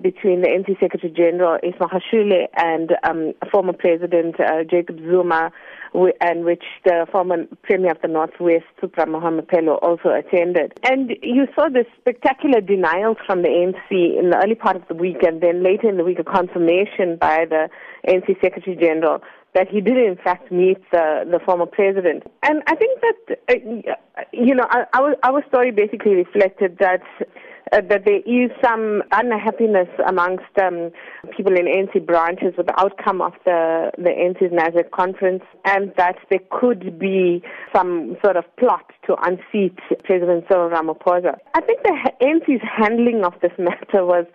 [0.00, 4.36] Between the ANC Secretary General Ace Magashule and um, former President
[4.70, 5.50] Jacob Zuma,
[6.20, 10.72] and which the former Premier of the Northwest, Supra Mahumapelo, also attended.
[10.82, 14.94] And you saw this spectacular denials from the ANC in the early part of the
[14.94, 17.68] week, and then later in the week, a confirmation by the
[18.08, 19.20] ANC Secretary General
[19.54, 22.24] that he did in fact meet the, the former president.
[22.42, 27.02] And I think that, uh, you know, our, our story basically reflected that
[27.72, 30.90] uh, that there is some unhappiness amongst um,
[31.36, 36.16] people in ANC branches with the outcome of the, the ANC's Nasrec conference and that
[36.30, 37.42] there could be
[37.74, 41.36] some sort of plot to unseat President Cyril Ramaphosa.
[41.54, 44.26] I think the ANC's handling of this matter was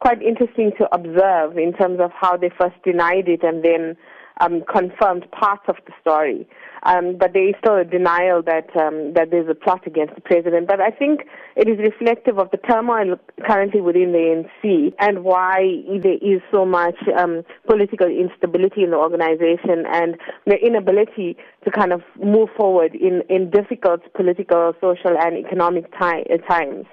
[0.00, 3.96] quite interesting to observe in terms of how they first denied it and then
[4.40, 6.46] um, confirmed parts of the story.
[6.82, 10.20] Um, but there is still a denial that um, that there's a plot against the
[10.20, 10.68] president.
[10.68, 11.22] But I think
[11.56, 16.64] it is reflective of the turmoil currently within the ANC and why there is so
[16.64, 22.94] much um, political instability in the organization and the inability to kind of move forward
[22.94, 26.86] in, in difficult political, social, and economic time, times.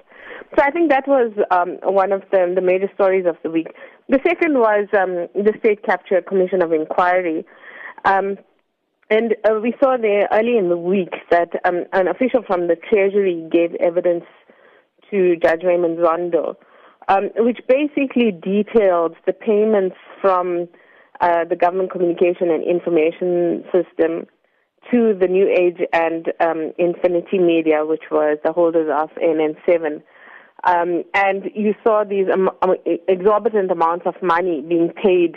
[0.56, 3.68] So I think that was um, one of the, the major stories of the week.
[4.08, 7.44] The second was um, the State Capture Commission of Inquiry.
[8.04, 8.36] Um,
[9.10, 12.76] and uh, we saw there early in the week that um, an official from the
[12.76, 14.24] Treasury gave evidence
[15.10, 16.56] to Judge Raymond Zondo,
[17.08, 20.68] um, which basically detailed the payments from
[21.20, 24.26] uh, the Government Communication and Information System
[24.90, 30.02] to the New Age and um, Infinity Media, which was the holders of ANN7.
[30.66, 32.50] Um, and you saw these um,
[33.08, 35.36] exorbitant amounts of money being paid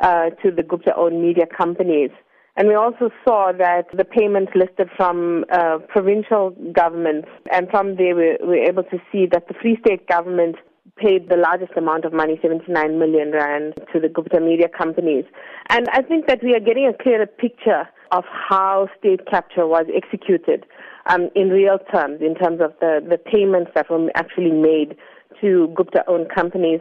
[0.00, 2.10] uh, to the Gupta-owned media companies.
[2.56, 8.16] And we also saw that the payments listed from uh, provincial governments, and from there
[8.16, 10.56] we were able to see that the Free State government
[10.96, 15.24] paid the largest amount of money, 79 million rand, to the Gupta media companies.
[15.68, 19.86] And I think that we are getting a clearer picture of how state capture was
[19.94, 20.64] executed
[21.08, 24.96] um, in real terms, in terms of the, the payments that were actually made
[25.40, 26.80] to Gupta-owned companies.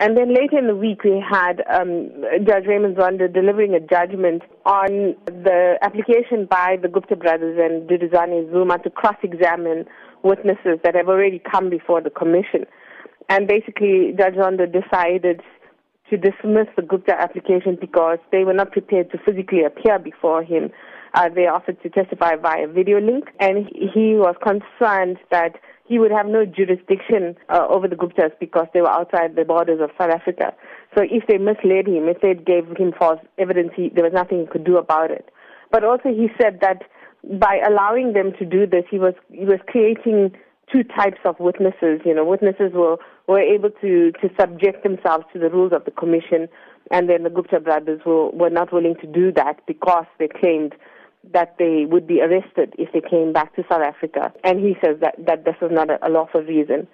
[0.00, 2.10] And then later in the week, we had um,
[2.46, 8.50] Judge Raymond Zondo delivering a judgment on the application by the Gupta brothers and Duduzane
[8.50, 9.84] Zuma to cross-examine
[10.22, 12.64] witnesses that have already come before the commission.
[13.28, 15.40] And basically, Judge Zondo decided
[16.10, 20.70] to dismiss the Gupta application because they were not prepared to physically appear before him
[21.14, 26.10] uh, they offered to testify via video link, and he was concerned that he would
[26.10, 30.10] have no jurisdiction uh, over the Guptas because they were outside the borders of South
[30.10, 30.54] Africa.
[30.96, 34.40] So if they misled him, if they gave him false evidence, he, there was nothing
[34.40, 35.28] he could do about it.
[35.70, 36.82] But also he said that
[37.38, 40.32] by allowing them to do this, he was he was creating
[40.72, 42.00] two types of witnesses.
[42.04, 42.96] You know, witnesses were
[43.26, 46.48] were able to to subject themselves to the rules of the commission,
[46.90, 50.74] and then the Gupta brothers were were not willing to do that because they claimed
[51.32, 54.32] that they would be arrested if they came back to South Africa.
[54.44, 56.88] And he says that, that this was not a, a lawful reason.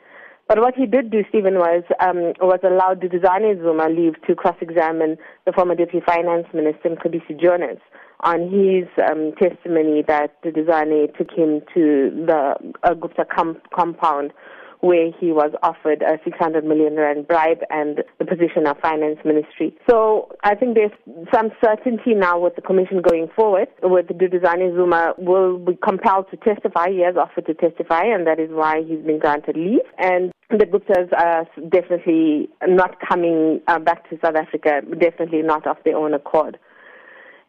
[0.49, 5.19] But what he did do, Stephen, was um, was allow Duduzane Zuma leave to cross-examine
[5.45, 7.79] the former Deputy Finance Minister, Mcebisi Jonas,
[8.21, 14.33] on his um, testimony that the Duduzane took him to the uh, Gupta com- compound
[14.81, 19.77] where he was offered a 600 million rand bribe and the position of finance ministry.
[19.89, 20.93] So I think there's
[21.33, 23.69] some certainty now with the commission going forward.
[23.83, 26.91] With Duduzane Zuma will be compelled to testify.
[26.91, 29.81] He has offered to testify, and that is why he's been granted leave.
[29.99, 35.77] And the Guptas are definitely not coming uh, back to South Africa, definitely not of
[35.85, 36.59] their own accord.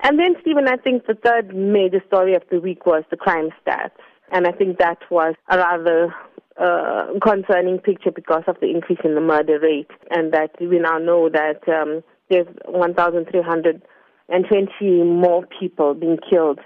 [0.01, 3.49] And then, Stephen, I think the third major story of the week was the crime
[3.61, 3.91] stats.
[4.31, 6.13] And I think that was a rather
[6.57, 10.97] uh, concerning picture because of the increase in the murder rate, and that we now
[10.97, 16.59] know that um, there's 1,320 more people being killed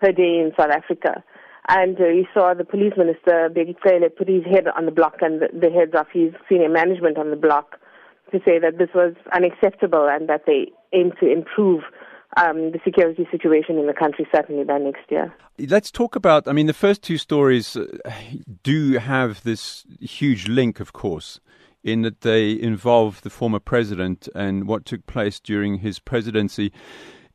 [0.00, 1.22] per day in South Africa.
[1.68, 5.22] And uh, you saw the police minister, Bheki Cele, put his head on the block
[5.22, 7.78] and the, the heads of his senior management on the block
[8.32, 11.84] to say that this was unacceptable and that they aim to improve
[12.36, 15.34] um, the security situation in the country certainly by next year.
[15.58, 16.48] Let's talk about.
[16.48, 17.86] I mean, the first two stories uh,
[18.62, 21.40] do have this huge link, of course,
[21.82, 26.72] in that they involve the former president and what took place during his presidency.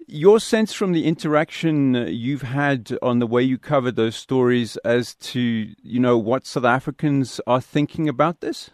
[0.07, 5.13] Your sense from the interaction you've had on the way you covered those stories as
[5.15, 8.71] to you know what South Africans are thinking about this.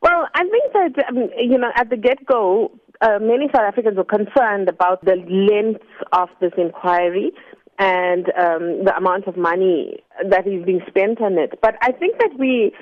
[0.00, 3.96] Well, I think that um, you know at the get go, uh, many South Africans
[3.96, 7.32] were concerned about the length of this inquiry
[7.78, 11.58] and um, the amount of money that is being spent on it.
[11.62, 12.72] But I think that we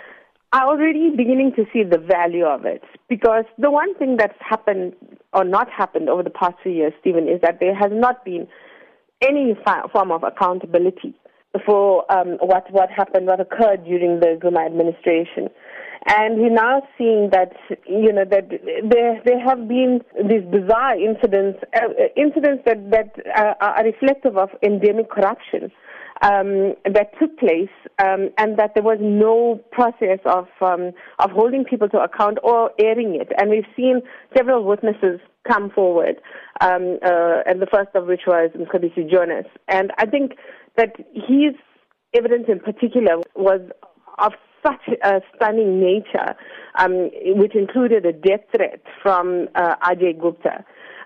[0.53, 4.95] are already beginning to see the value of it because the one thing that's happened
[5.35, 8.49] or not happened over the past few years, Stephen, is that there has not been
[9.23, 9.55] any
[9.93, 11.15] form of accountability
[11.65, 15.49] for um, what what happened, what occurred during the Zuma administration.
[16.09, 17.53] And we're now seeing that,
[17.87, 23.55] you know, that there, there have been these bizarre incidents, uh, incidents that, that uh,
[23.61, 25.73] are reflective of endemic corruption
[26.23, 31.65] um, that took place, um, and that there was no process of um, of holding
[31.65, 33.33] people to account or airing it.
[33.39, 34.01] And we've seen
[34.37, 36.17] several witnesses come forward,
[36.61, 39.47] um, uh, and the first of which was Mcebisi Jonas.
[39.69, 40.33] And I think
[40.77, 41.55] that his
[42.15, 43.61] evidence in particular was
[44.19, 44.33] of
[44.67, 46.35] such a stunning nature,
[46.79, 50.65] um, which included a death threat from uh, Ajay Gupta.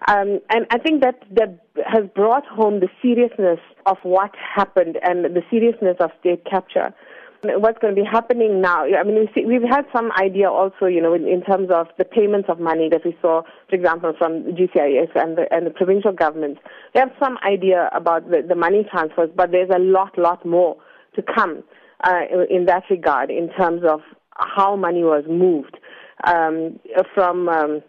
[0.08, 5.24] Um, and I think that that has brought home the seriousness of what happened and
[5.24, 6.94] the seriousness of state capture.
[7.42, 8.84] What's going to be happening now?
[8.84, 11.86] I mean, we see, we've had some idea also, you know, in, in, terms of
[11.96, 15.70] the payments of money that we saw, for example, from GCIS and the, and the
[15.70, 16.60] provincial governments.
[16.94, 20.76] We have some idea about the, the money transfers, but there's a lot, lot more
[21.16, 21.62] to come
[22.04, 24.00] uh, in that regard in terms of
[24.36, 25.76] how money was moved
[26.24, 26.78] um,
[27.14, 27.48] from.
[27.48, 27.82] Um,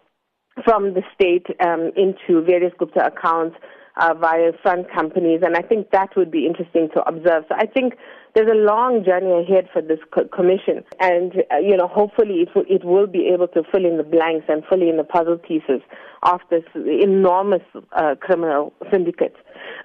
[0.64, 3.56] from the state um, into various Gupta accounts
[3.96, 7.44] uh, via fund companies, and I think that would be interesting to observe.
[7.48, 7.94] So I think
[8.34, 12.48] there's a long journey ahead for this co- commission, and uh, you know, hopefully, it,
[12.54, 15.36] w- it will be able to fill in the blanks and fill in the puzzle
[15.36, 15.80] pieces
[16.22, 19.36] of this enormous uh, criminal syndicate.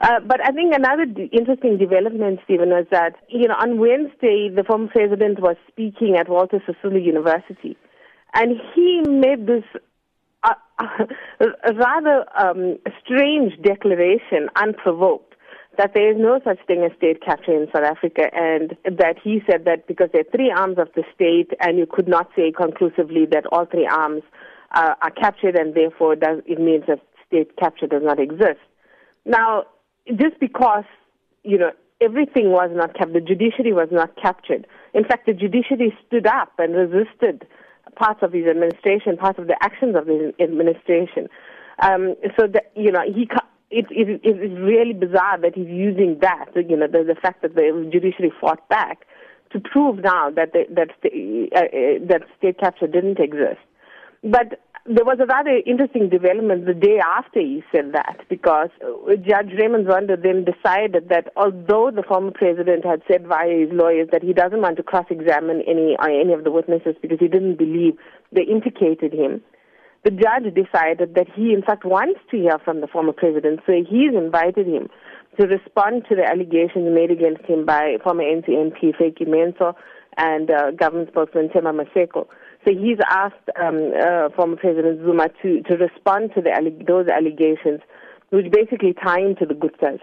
[0.01, 4.49] Uh, but I think another d- interesting development, Stephen, is that you know on Wednesday
[4.53, 7.77] the former president was speaking at Walter Sisulu University,
[8.33, 9.63] and he made this
[10.43, 10.55] a
[11.73, 15.33] rather um, strange declaration, unprovoked,
[15.77, 19.41] that there is no such thing as state capture in South Africa, and that he
[19.49, 22.51] said that because there are three arms of the state, and you could not say
[22.51, 24.23] conclusively that all three arms
[24.75, 28.59] uh, are captured, and therefore does, it means that state capture does not exist.
[29.27, 29.65] Now,
[30.15, 30.85] just because
[31.43, 31.71] you know
[32.01, 34.65] everything was not captured, the judiciary was not captured.
[34.93, 37.45] In fact, the judiciary stood up and resisted
[37.95, 41.27] parts of his administration, parts of the actions of his administration.
[41.79, 43.29] Um, so that you know he.
[43.69, 47.41] It, it, it is really bizarre that he's using that, you know, the, the fact
[47.41, 49.05] that the judiciary fought back
[49.51, 53.59] to prove now that that uh, uh, that state capture didn't exist.
[54.23, 59.15] But there was a rather interesting development the day after he said that because uh,
[59.15, 64.07] Judge Raymond Zondo then decided that although the former president had said via his lawyers
[64.13, 67.57] that he doesn't want to cross-examine any uh, any of the witnesses because he didn't
[67.57, 67.97] believe
[68.31, 69.41] they implicated him,
[70.05, 73.73] the judge decided that he in fact wants to hear from the former president, so
[73.73, 74.87] he's invited him
[75.37, 79.75] to respond to the allegations made against him by former NC MP Vytjie Mentor
[80.15, 82.25] and uh, government spokesman Themba Maseko.
[82.67, 86.51] So he's asked um, uh, former President Zuma to, to respond to the,
[86.85, 87.79] those allegations,
[88.29, 89.99] which basically tie him to the Guptas.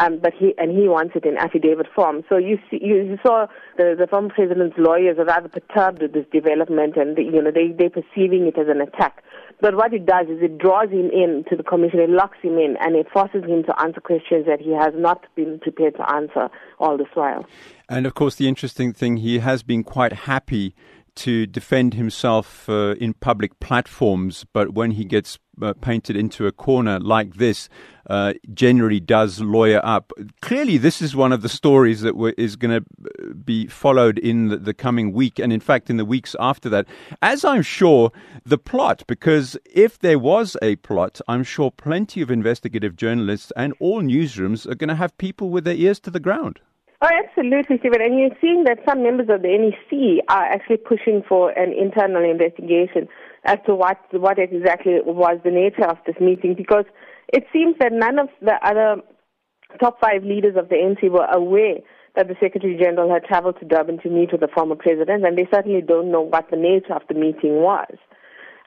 [0.00, 2.22] Um, but he and he wants it in affidavit form.
[2.28, 3.46] So you see, you saw
[3.76, 7.50] the, the former president's lawyers are rather perturbed with this development, and they, you know
[7.50, 9.24] they they're perceiving it as an attack.
[9.60, 12.58] But what it does is it draws him in to the commission, it locks him
[12.58, 16.12] in, and it forces him to answer questions that he has not been prepared to
[16.12, 16.48] answer
[16.78, 17.44] all this while.
[17.88, 20.76] And of course, the interesting thing, he has been quite happy
[21.18, 26.52] to defend himself uh, in public platforms, but when he gets uh, painted into a
[26.52, 27.68] corner like this,
[28.08, 30.12] uh, generally does lawyer up.
[30.40, 34.48] Clearly, this is one of the stories that is going to uh, be followed in
[34.48, 36.86] the, the, coming week, and in fact, in the weeks after that.
[37.20, 38.12] As I'm sure
[38.46, 43.74] the plot, because if there was a plot, I'm sure plenty of investigative journalists and
[43.80, 46.60] all newsrooms are going to have people with their ears to the ground.
[47.00, 48.02] Oh, absolutely, Stephen.
[48.02, 52.28] And you're seeing that some members of the NEC are actually pushing for an internal
[52.28, 53.06] investigation
[53.44, 56.86] as to what what exactly was the nature of this meeting, because
[57.32, 59.00] it seems that none of the other
[59.80, 61.76] top five leaders of the NC were aware
[62.16, 65.38] that the Secretary General had traveled to Durban to meet with the former president, and
[65.38, 67.94] they certainly don't know what the nature of the meeting was.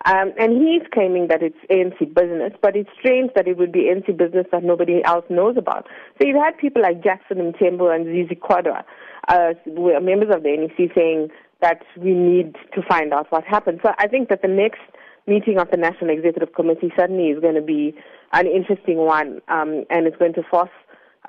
[0.06, 3.92] Um, and he's claiming that it's ANC business, but it's strange that it would be
[3.92, 5.88] ANC business that nobody else knows about.
[6.18, 8.84] So you've had people like Jackson and Mthembu and Zizi Kodwa,
[9.28, 11.30] uh, members of the NEC, saying
[11.62, 13.80] that we need to find out what happened.
[13.84, 14.82] So I think that the next
[15.28, 17.94] meeting of the National Executive Committee certainly is going to be
[18.34, 20.70] an interesting one, um, and it's going to force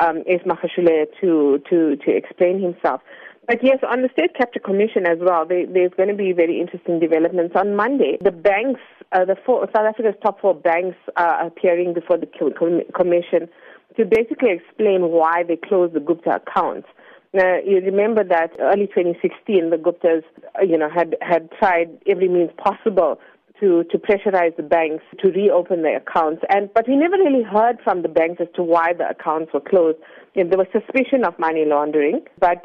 [0.01, 0.41] um, S.
[0.47, 3.03] to, to, to explain himself.
[3.47, 6.61] But yes, on the State Capture Commission as well, they, there's going to be very
[6.61, 7.55] interesting developments.
[7.57, 8.81] On Monday, the banks,
[9.11, 12.29] uh, the four, South Africa's top four banks are appearing before the
[12.95, 13.49] commission
[13.97, 16.87] to basically explain why they closed the Gupta accounts.
[17.35, 20.23] Now, you remember that early 2016, the Guptas,
[20.59, 23.19] uh, you know, had, had tried every means possible
[23.59, 26.43] to, to pressurize the banks to reopen their accounts.
[26.49, 29.61] And, but we never really heard from the banks as to why the accounts were
[29.61, 29.99] closed.
[30.37, 32.63] And there was suspicion of money laundering, but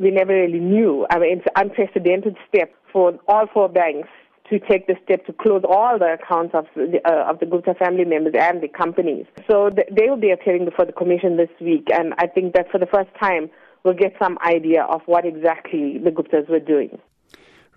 [0.00, 1.06] we never really knew.
[1.10, 4.08] I mean, it's an unprecedented step for all four banks
[4.50, 7.74] to take the step to close all the accounts of the, uh, of the Gupta
[7.74, 9.26] family members and the companies.
[9.48, 12.70] So th- they will be appearing before the commission this week, and I think that
[12.70, 13.48] for the first time
[13.82, 16.98] we'll get some idea of what exactly the Guptas were doing.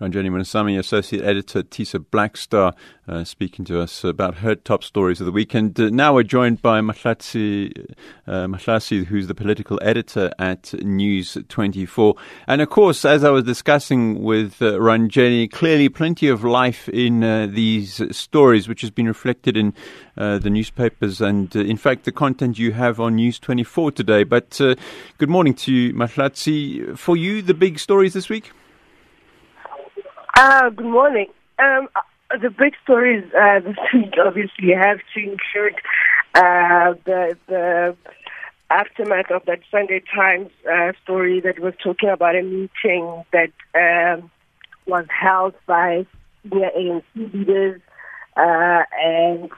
[0.00, 2.74] Ranjeni Munusamy, Associate Editor, Tiso Blackstar,
[3.08, 5.80] uh, speaking to us about her top stories of the weekend.
[5.80, 7.94] Uh, now we're joined by Mahlatsi,
[8.26, 12.14] uh, who's the political editor at News 24.
[12.46, 17.24] And of course, as I was discussing with uh, Ranjani, clearly plenty of life in
[17.24, 19.72] uh, these stories, which has been reflected in
[20.18, 24.24] uh, the newspapers and, uh, in fact, the content you have on News 24 today.
[24.24, 24.74] But uh,
[25.16, 26.98] good morning to you, Mahlatsi.
[26.98, 28.52] For you, the big stories this week?
[30.38, 31.28] Uh, good morning.
[31.58, 35.76] Um, uh, the big stories uh, this week obviously have to include
[36.34, 37.96] uh, the the
[38.68, 44.30] aftermath of that Sunday Times uh, story that was talking about a meeting that um,
[44.86, 46.04] was held by
[46.42, 47.80] senior ANC leaders
[48.36, 49.48] uh, and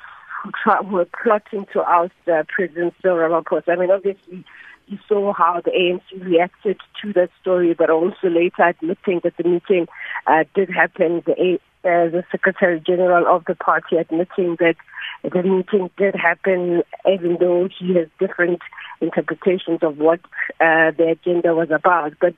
[0.54, 3.72] who were plotting to oust uh, President Cyril Ramaphosa.
[3.72, 4.44] I mean, obviously,
[4.88, 9.44] you saw how the ANC reacted to that story, but also later admitting that the
[9.44, 9.86] meeting
[10.26, 11.22] uh, did happen.
[11.26, 14.76] The, uh, the Secretary General of the party admitting that
[15.22, 18.60] the meeting did happen, even though he has different
[19.00, 20.20] interpretations of what
[20.60, 22.14] uh, the agenda was about.
[22.20, 22.34] But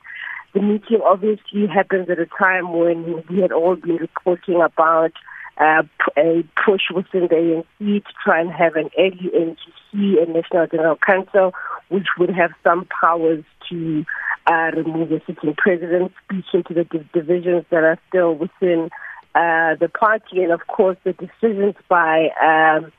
[0.52, 5.12] the meeting obviously happens at a time when we had all been reporting about
[5.58, 5.82] uh,
[6.16, 10.96] a push within the ANC to try and have an early NGC, a National General
[10.96, 11.52] Council,
[11.88, 14.04] which would have some powers to
[14.46, 18.90] uh, remove the sitting president, speaking to the divisions that are still within
[19.34, 22.90] uh, the party, and of course the decisions by um,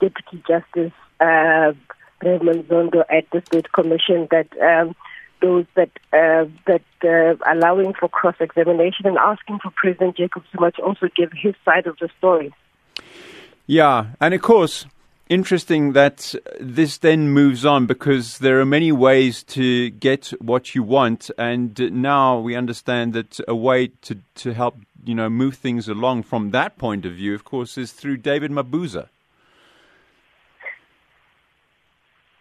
[0.00, 1.72] Deputy Justice uh,
[2.22, 4.94] Raymond Zondo at the State Commission that um,
[5.40, 10.70] those that uh, that uh, allowing for cross examination and asking for President Jacob Zuma
[10.72, 12.52] to also give his side of the story.
[13.66, 14.86] Yeah, and of course,
[15.28, 20.82] interesting that this then moves on because there are many ways to get what you
[20.82, 25.88] want, and now we understand that a way to to help you know move things
[25.88, 29.08] along from that point of view, of course, is through David Mabuza.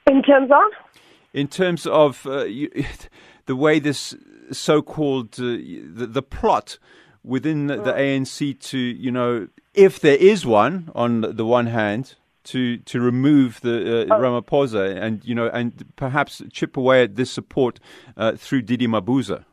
[0.08, 0.89] In terms of
[1.34, 2.70] in terms of uh, you,
[3.46, 4.16] the way this
[4.52, 6.80] so-called uh, the, the, plot
[7.24, 12.16] within the, the, ANC to you know if there is one on the one hand
[12.46, 14.20] to to remove the uh, oh.
[14.20, 17.80] Ramaphosa and you know and perhaps chip away at this support
[18.18, 19.46] uh, through DD Mabuza.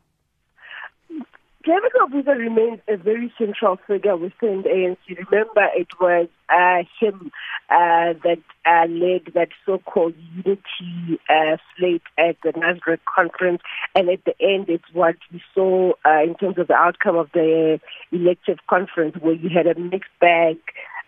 [1.67, 5.29] David Mabuza remains a very central figure within the ANC.
[5.29, 7.33] Remember, it was uh, him
[7.69, 13.63] uh, that uh, led that so-called unity uh, slate at the Nasrec conference,
[13.97, 17.31] and at the end, it's what we saw uh, in terms of the outcome of
[17.35, 17.81] the
[18.13, 20.59] elective conference, where you had a mixed bag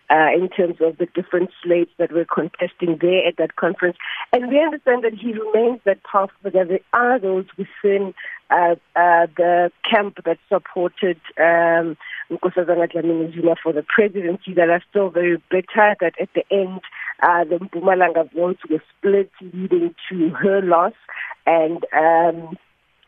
[0.09, 3.97] uh, in terms of the different slates that were contesting there at that conference.
[4.33, 8.13] And we understand that he remains that powerful because there are those within
[8.49, 11.95] uh, uh, the camp that supported um,
[12.31, 16.81] Dlamini for the presidency that are still very bitter that at the end
[17.21, 20.93] uh, the Mpumalanga votes were split leading to her loss
[21.45, 22.57] and um,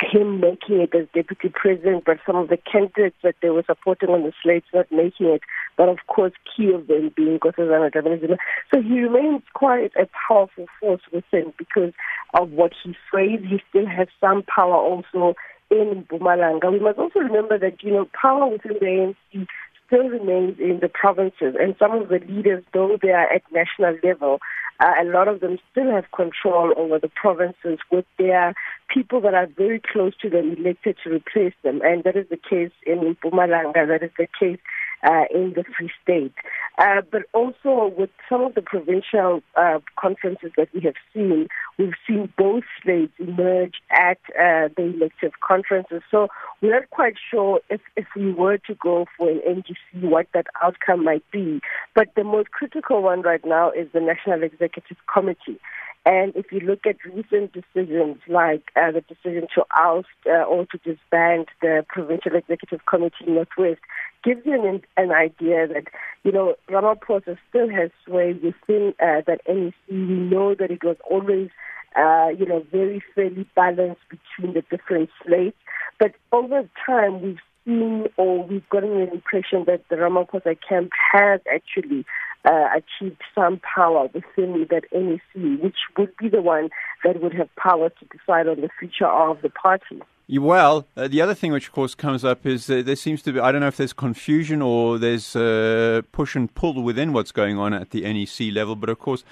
[0.02, 4.10] him making it as deputy president, but some of the candidates that they were supporting
[4.10, 5.41] on the slates not making it.
[5.78, 8.38] But of course, key of them being Nkosazana Dlamini
[8.74, 11.93] So he remains quite a powerful force within because
[12.34, 13.39] of what he sways.
[13.47, 15.36] He still has some power also
[15.70, 16.72] in Mpumalanga.
[16.72, 19.47] We must also remember that, you know, power within the ANC
[19.88, 23.97] still remains in the provinces, and some of the leaders, though they are at national
[24.04, 24.39] level,
[24.82, 28.54] uh, a lot of them still have control over the provinces with their
[28.90, 32.38] people that are very close to them elected to replace them, and that is the
[32.38, 34.60] case in Mpumalanga, that is the case
[35.04, 36.34] uh, in the Free State.
[36.78, 41.48] Uh, but also with some of the provincial uh, conferences that we have seen,
[41.82, 46.02] we've seen both slates emerge at uh, the elective conferences.
[46.12, 46.28] So
[46.62, 50.48] we're not quite sure if, if we were to go for an NGC, what that
[50.64, 51.60] outcome might be.
[51.96, 55.60] But the most critical one right now is the National Executive Committee.
[56.06, 60.66] And if you look at recent decisions like uh, the decision to oust uh, or
[60.66, 63.82] to disband the Provincial Executive Committee Northwest,
[64.24, 65.86] gives you an, an idea that,
[66.24, 69.74] you know, Ramaphosa still has sway within uh, that NEC.
[69.89, 71.49] We know that it was always,
[71.95, 75.58] uh, you know, very fairly balanced between the different slates.
[75.99, 81.41] But over time, we've seen or we've gotten an impression that the Ramaphosa camp has
[81.52, 82.06] actually
[82.46, 86.70] uh, achieved some power within that NEC, which would be the one
[87.04, 90.02] that would have power to decide on the future of the party.
[90.30, 93.39] Well, uh, the other thing which, of course, comes up is there seems to be,
[93.39, 97.58] I don't know if there's confusion or there's uh, push and pull within what's going
[97.58, 99.26] on at the NEC level, but of course,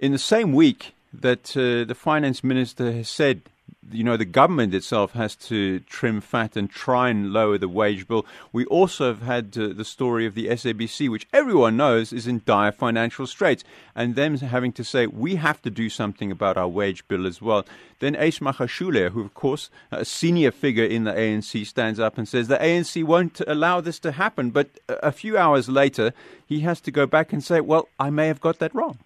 [0.00, 3.42] in the same week that uh, the finance minister has said
[3.90, 8.06] you know, the government itself has to trim fat and try and lower the wage
[8.08, 8.26] bill.
[8.52, 12.42] We also have had uh, the story of the SABC, which everyone knows is in
[12.44, 13.64] dire financial straits,
[13.94, 17.40] and them having to say, we have to do something about our wage bill as
[17.40, 17.64] well.
[17.98, 22.28] Then Ace Magashule, who, of course, a senior figure in the ANC, stands up and
[22.28, 24.50] says the ANC won't allow this to happen.
[24.50, 26.12] But a few hours later,
[26.44, 28.98] he has to go back and say, well, I may have got that wrong.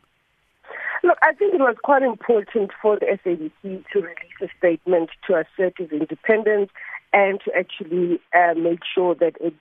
[1.30, 5.78] I think it was quite important for the SABC to release a statement to assert
[5.78, 6.70] its independence
[7.12, 9.54] and to actually uh, make sure that it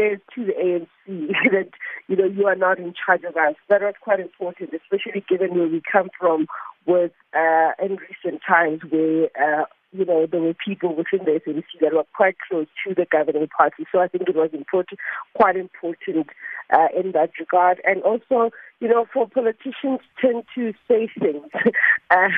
[0.00, 0.88] says to the ANC
[1.52, 1.68] that,
[2.08, 3.54] you know, you are not in charge of us.
[3.68, 6.46] That was quite important, especially given where we come from
[6.86, 11.80] with, uh, in recent times where, uh, you know, there were people within the SABC
[11.82, 13.84] that were quite close to the governing party.
[13.92, 15.00] So I think it was important,
[15.34, 16.30] quite important
[16.72, 17.82] uh, in that regard.
[17.84, 18.50] And also,
[18.84, 21.46] you know, for politicians tend to say things
[22.10, 22.28] uh,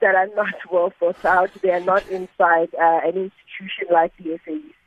[0.00, 1.50] that are not well thought out.
[1.60, 4.77] They are not inside uh, an institution like the SABC.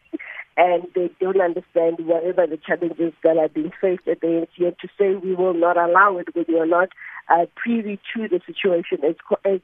[0.58, 4.68] And they don't understand whatever the challenges that are being faced at the ANC.
[4.68, 6.90] And to say we will not allow it when you're not
[7.30, 9.62] uh, privy to the situation is, is,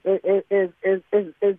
[0.50, 1.56] is, is, is, is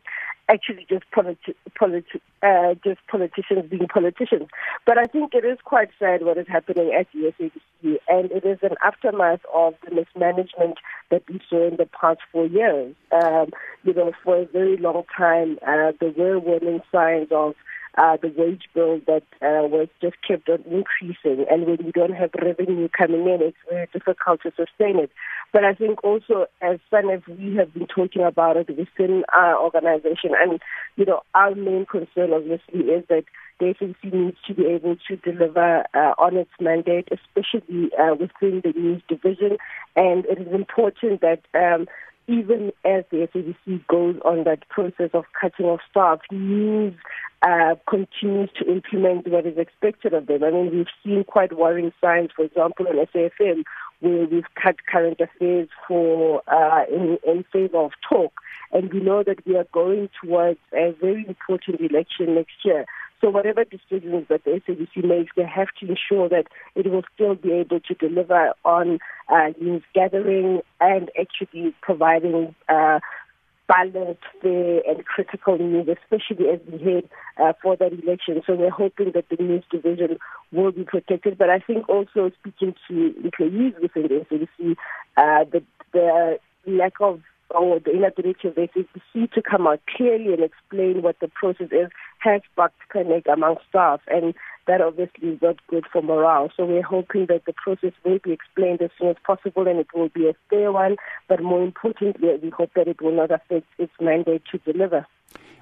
[0.48, 4.48] actually just politi- politi- uh, just politicians being politicians.
[4.86, 8.44] But I think it is quite sad what is happening at the SABC, and it
[8.44, 10.78] is an aftermath of the mismanagement
[11.10, 12.94] that we saw in the past four years.
[13.12, 13.50] Um,
[13.84, 17.54] you know, for a very long time, uh, there were warning signs of
[17.98, 21.44] uh, the wage bill that uh, was just kept on increasing.
[21.50, 25.10] And when you don't have revenue coming in, it's very difficult to sustain it.
[25.52, 30.32] But I think also, as SANEF, we have been talking about it within our organization.
[30.38, 30.60] And,
[30.96, 33.24] you know, our main concern, obviously, is that
[33.58, 38.60] the SABC needs to be able to deliver uh, on its mandate, especially uh, within
[38.62, 39.56] the news division.
[39.96, 41.88] And it is important that um,
[42.28, 46.94] even as the SABC goes on that process of cutting off staff, news
[47.42, 50.44] uh, continues to implement what is expected of them.
[50.44, 53.64] I mean, we've seen quite worrying signs, for example, on SAFM,
[54.00, 58.32] where we've cut current affairs for uh, in, in favor of talk.
[58.72, 62.84] And we know that we are going towards a very important election next year.
[63.20, 67.34] So whatever decisions that the SABC makes, they have to ensure that it will still
[67.34, 68.98] be able to deliver on
[69.28, 73.00] uh, news gathering and actually providing uh,
[73.68, 78.40] balanced, fair, and critical news, especially as we head uh, for that election.
[78.46, 80.18] So we're hoping that the news division
[80.52, 81.36] will be protected.
[81.36, 84.76] But I think also speaking to employees within the SABC,
[85.16, 85.62] uh, the,
[85.92, 91.02] the lack of or the inability of the SABC to come out clearly and explain
[91.02, 91.88] what the process is
[92.18, 94.00] has sparked panic among staff.
[94.08, 94.34] And
[94.66, 96.50] that obviously is not good for morale.
[96.56, 99.88] So we're hoping that the process will be explained as soon as possible and it
[99.94, 100.96] will be a fair one.
[101.28, 105.06] But more importantly, we hope that it will not affect its mandate to deliver.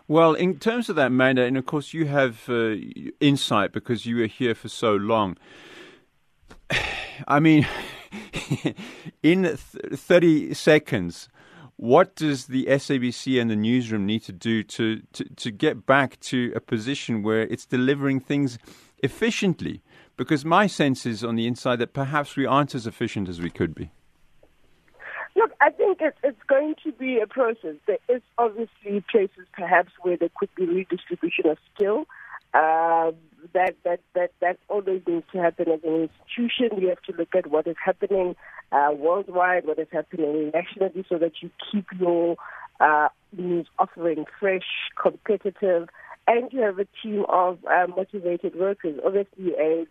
[0.09, 2.75] Well, in terms of that mandate, and of course you have uh,
[3.21, 5.37] insight because you were here for so long.
[7.29, 7.67] I mean,
[9.23, 11.29] in th- 30 seconds,
[11.77, 16.19] what does the SABC and the newsroom need to do to, to, to get back
[16.21, 18.59] to a position where it's delivering things
[19.03, 19.83] efficiently?
[20.17, 23.51] Because my sense is on the inside that perhaps we aren't as efficient as we
[23.51, 23.91] could be.
[25.35, 27.75] Look, I think it's, it's going to be a process.
[27.87, 32.07] There is obviously places perhaps where there could be redistribution of skill.
[32.55, 33.13] Uh,
[33.53, 36.81] that that that that always needs to happen as an institution.
[36.81, 38.35] You have to look at what is happening
[38.73, 42.37] uh, worldwide, what is happening nationally, so that you keep your
[42.81, 44.67] uh, news offering fresh,
[45.01, 45.89] competitive,
[46.27, 48.99] and you have a team of uh, motivated workers.
[49.05, 49.87] Obviously, a,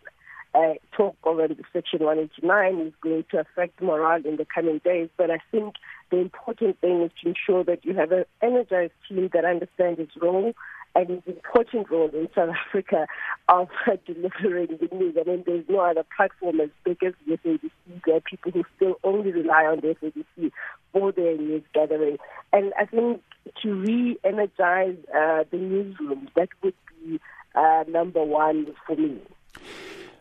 [0.54, 5.30] a talk around Section 189 is going to affect morale in the coming days, but
[5.30, 5.74] I think
[6.10, 10.12] the important thing is to ensure that you have an energized team that understands its
[10.20, 10.52] role
[10.96, 13.06] and its important role in South Africa
[13.48, 13.68] of
[14.06, 15.14] delivering the news.
[15.20, 17.70] I mean, there's no other platform as big as the SABC.
[18.06, 20.50] There are people who still only rely on the SABC
[20.92, 22.16] for their news gathering.
[22.52, 23.22] And I think
[23.62, 26.74] to re-energize uh, the newsroom, that would
[27.04, 27.20] be
[27.54, 29.20] uh, number one for me.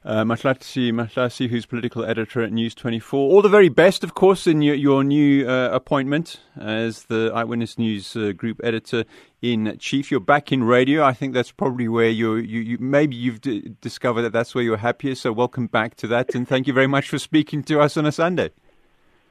[0.06, 3.20] Uh, Mahlatsi Mahlase, who's political editor at News 24.
[3.20, 7.80] All the very best, of course, in your, your new uh, appointment as the Eyewitness
[7.80, 9.06] News uh, group editor
[9.42, 10.12] in chief.
[10.12, 11.04] You're back in radio.
[11.04, 14.64] I think that's probably where you're, you, you maybe you've d- discovered that that's where
[14.64, 15.24] you're happiest.
[15.24, 18.06] So welcome back to that, and thank you very much for speaking to us on
[18.06, 18.52] a Sunday.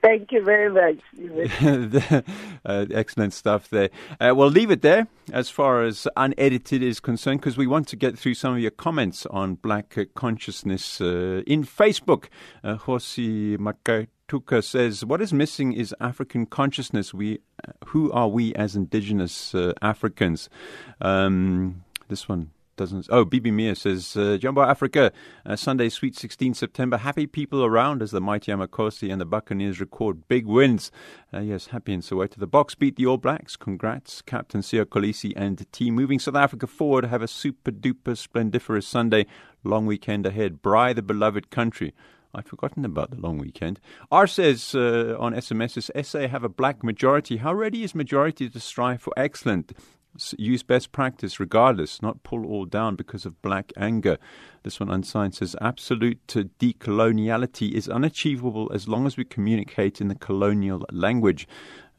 [0.05, 0.98] Thank you very much.
[2.66, 3.88] uh, excellent stuff there.
[4.20, 7.96] Uh, we'll leave it there as far as unedited is concerned because we want to
[7.96, 12.26] get through some of your comments on black consciousness uh, in Facebook.
[12.62, 17.14] Uh, Hosi Makatuka says, What is missing is African consciousness.
[17.14, 20.50] We, uh, Who are we as indigenous uh, Africans?
[21.00, 23.07] Um, this one doesn't.
[23.11, 25.12] Oh, Bibi Mia says, uh, Jumbo Africa,
[25.47, 26.99] uh, Sunday, sweet 16 September.
[26.99, 30.91] Happy people around as the mighty Amakhosi and the Buccaneers record big wins.
[31.33, 32.37] Uh, yes, happy in Soweto.
[32.37, 33.57] The Boks beat the All Blacks.
[33.57, 35.95] Congrats, Captain Kolisi and the team.
[35.95, 39.27] Moving South Africa forward, have a super duper splendiferous Sunday.
[39.62, 40.62] Long weekend ahead.
[40.62, 41.95] Bry, the beloved country.
[42.35, 43.81] I'd forgotten about the long weekend.
[44.11, 47.37] R says uh, on SMSs, SA have a black majority.
[47.37, 49.72] How ready is majority to strive for excellent?
[50.37, 54.19] Use best practice regardless, not pull all down because of black anger.
[54.62, 60.15] This one unsigned says absolute decoloniality is unachievable as long as we communicate in the
[60.15, 61.47] colonial language.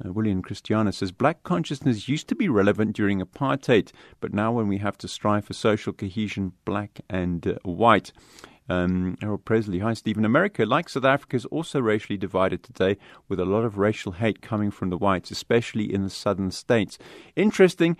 [0.04, 4.68] Uh, William Christiana says black consciousness used to be relevant during apartheid, but now when
[4.68, 8.12] we have to strive for social cohesion, black and uh, white.
[8.68, 10.26] Um, Harold Presley, hi Stephen.
[10.26, 12.98] America, like South Africa, is also racially divided today,
[13.30, 16.98] with a lot of racial hate coming from the whites, especially in the southern states.
[17.36, 17.96] Interesting.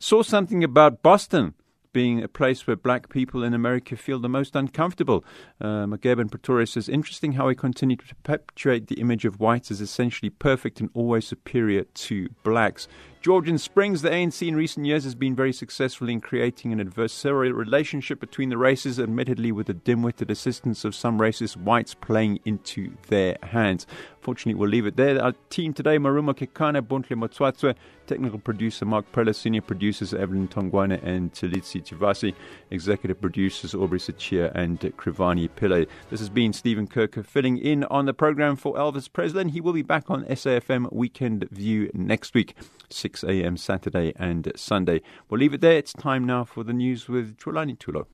[0.00, 1.54] Saw something about Boston
[1.92, 5.24] being a place where black people in America feel the most uncomfortable.
[5.60, 9.80] Uh, McGabe Pretoria says, interesting how we continue to perpetuate the image of whites as
[9.80, 12.88] essentially perfect and always superior to blacks.
[13.22, 17.54] Georgian Springs, the ANC in recent years has been very successful in creating an adversarial
[17.54, 22.92] relationship between the races, admittedly with the dim-witted assistance of some racist whites playing into
[23.06, 23.86] their hands.
[24.22, 25.20] Fortunately, we'll leave it there.
[25.20, 27.74] Our team today, Maruma Kekana, Bontle Motswatswe,
[28.06, 32.32] technical producer Mark Preller, senior producers Evelyn Tongwana and Talitsi Chivasi,
[32.70, 35.88] executive producers Aubrey Sachia and Krivani Pillay.
[36.10, 39.50] This has been Stephen Kirker filling in on the program for Elvis Presslin.
[39.50, 42.54] He will be back on SAFM Weekend View next week.
[42.90, 43.56] 6 a.m.
[43.56, 45.02] Saturday and Sunday.
[45.28, 45.78] We'll leave it there.
[45.78, 48.06] It's time now for the news with Trulani Tulo.